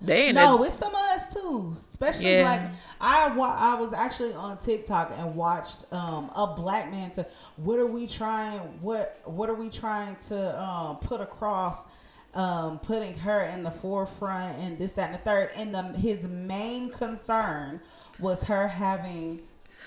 [0.03, 1.76] They ain't no, a, it's some of us too.
[1.76, 2.45] Especially yeah.
[2.45, 2.62] like
[3.03, 7.26] I, I was actually on TikTok and watched um, a black man to
[7.57, 11.84] what are we trying what what are we trying to um, put across
[12.32, 16.22] um, putting her in the forefront and this that and the third and the, his
[16.22, 17.80] main concern
[18.18, 19.41] was her having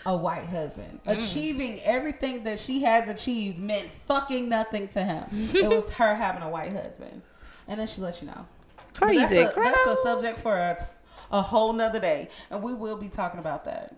[0.05, 0.99] a white husband.
[1.05, 1.17] Mm.
[1.17, 5.25] Achieving everything that she has achieved meant fucking nothing to him.
[5.31, 7.21] it was her having a white husband.
[7.67, 8.45] And then she let you know.
[8.93, 9.35] Crazy.
[9.35, 10.87] That's a, that's a, subject for a,
[11.31, 12.29] a whole nother day.
[12.49, 13.95] And we will be talking about that.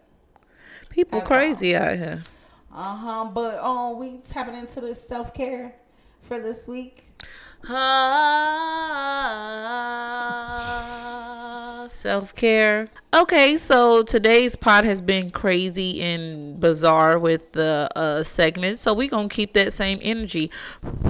[0.90, 2.24] People crazy out here.
[2.74, 3.26] Uh huh.
[3.34, 5.76] But oh, we tapping into the self care
[6.22, 7.04] for this week.
[7.68, 8.46] Ah,
[11.90, 12.90] self care.
[13.14, 19.10] Okay, so today's pod has been crazy and bizarre with the uh, segment, so we're
[19.10, 20.52] gonna keep that same energy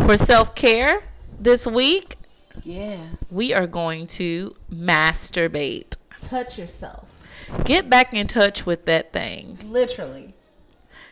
[0.05, 1.03] for self care
[1.39, 2.15] this week.
[2.63, 2.99] Yeah,
[3.29, 5.95] we are going to masturbate.
[6.21, 7.27] Touch yourself.
[7.63, 9.59] Get back in touch with that thing.
[9.65, 10.33] Literally.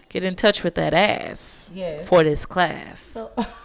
[0.10, 1.72] Get in touch with that ass.
[1.74, 2.08] Yes.
[2.08, 3.00] For this class.
[3.00, 3.32] So-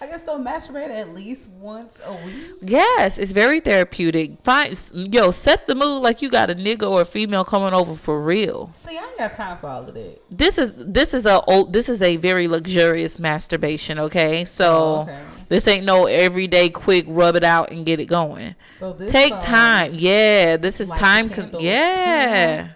[0.00, 2.52] I guess they'll masturbate at least once a week.
[2.62, 4.42] Yes, it's very therapeutic.
[4.44, 7.94] Find yo, set the mood like you got a nigga or a female coming over
[7.94, 8.72] for real.
[8.74, 10.22] See, I ain't got time for all of that.
[10.30, 13.98] This is this is a old this is a very luxurious masturbation.
[13.98, 15.22] Okay, so oh, okay.
[15.48, 18.54] this ain't no everyday quick rub it out and get it going.
[18.78, 19.92] So this take time.
[19.94, 21.30] Yeah, this is time.
[21.30, 22.70] Con- yeah.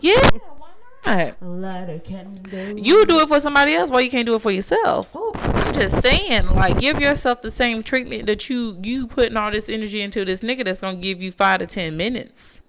[0.00, 0.28] Yeah.
[2.76, 5.14] You do it for somebody else, why you can't do it for yourself?
[5.14, 5.32] Ooh.
[5.34, 9.68] I'm just saying, like, give yourself the same treatment that you you putting all this
[9.68, 12.60] energy into this nigga that's gonna give you five to ten minutes.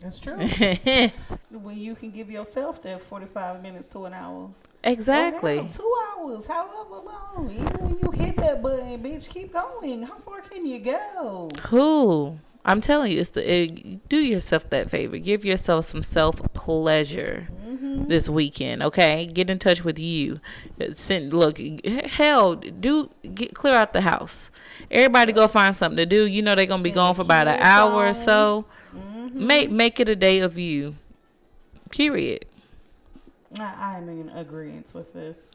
[0.00, 0.36] That's true.
[1.50, 4.50] when you can give yourself that forty five minutes to an hour.
[4.84, 5.56] Exactly.
[5.56, 7.50] Well, hell, two hours, however long.
[7.50, 10.02] Even when you hit that button, bitch, keep going.
[10.02, 11.50] How far can you go?
[11.68, 12.38] Who?
[12.64, 15.18] I'm telling you, it's the it, do yourself that favor.
[15.18, 17.48] Give yourself some self pleasure
[18.08, 18.82] this weekend.
[18.82, 20.40] Okay, get in touch with you.
[20.92, 21.58] Send look,
[22.06, 24.50] hell, do get clear out the house.
[24.90, 26.26] Everybody go find something to do.
[26.26, 28.64] You know they're gonna be gone for about an hour or so.
[29.32, 30.96] Make make it a day of you.
[31.90, 32.46] Period.
[33.58, 35.52] I, I'm in agreement with this.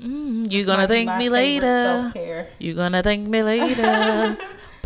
[0.00, 2.02] Mm, you gonna thank me later.
[2.02, 2.48] Self care.
[2.58, 4.36] You gonna thank me later.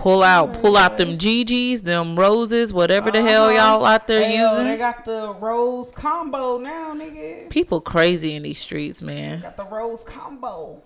[0.01, 4.51] Pull out, pull out them GGs, them roses, whatever the hell y'all out there Hell,
[4.51, 4.67] using.
[4.67, 7.51] They got the rose combo now, nigga.
[7.51, 9.41] People crazy in these streets, man.
[9.41, 10.83] Got the rose combo.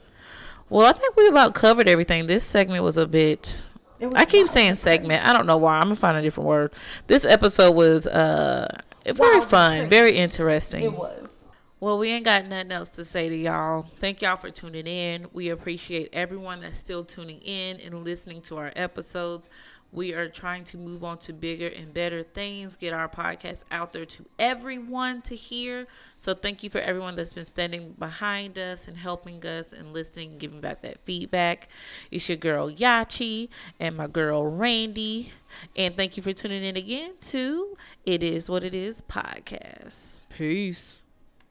[0.69, 2.27] Well, I think we about covered everything.
[2.27, 3.67] This segment was a bit.
[4.01, 5.25] Was I keep saying segment.
[5.25, 5.77] I don't know why.
[5.77, 6.73] I'm gonna find a different word.
[7.07, 8.67] This episode was uh
[9.05, 10.83] very Wild fun, very interesting.
[10.83, 11.24] It was.
[11.85, 13.85] Well, we ain't got nothing else to say to y'all.
[13.97, 15.26] Thank y'all for tuning in.
[15.35, 19.51] We appreciate everyone that's still tuning in and listening to our episodes.
[19.93, 23.93] We are trying to move on to bigger and better things, get our podcast out
[23.93, 25.87] there to everyone to hear.
[26.16, 30.30] So, thank you for everyone that's been standing behind us and helping us and listening
[30.30, 31.68] and giving back that feedback.
[32.11, 35.35] It's your girl Yachi and my girl Brandy.
[35.76, 37.76] And thank you for tuning in again to
[38.07, 40.20] It Is What It Is podcast.
[40.30, 40.97] Peace.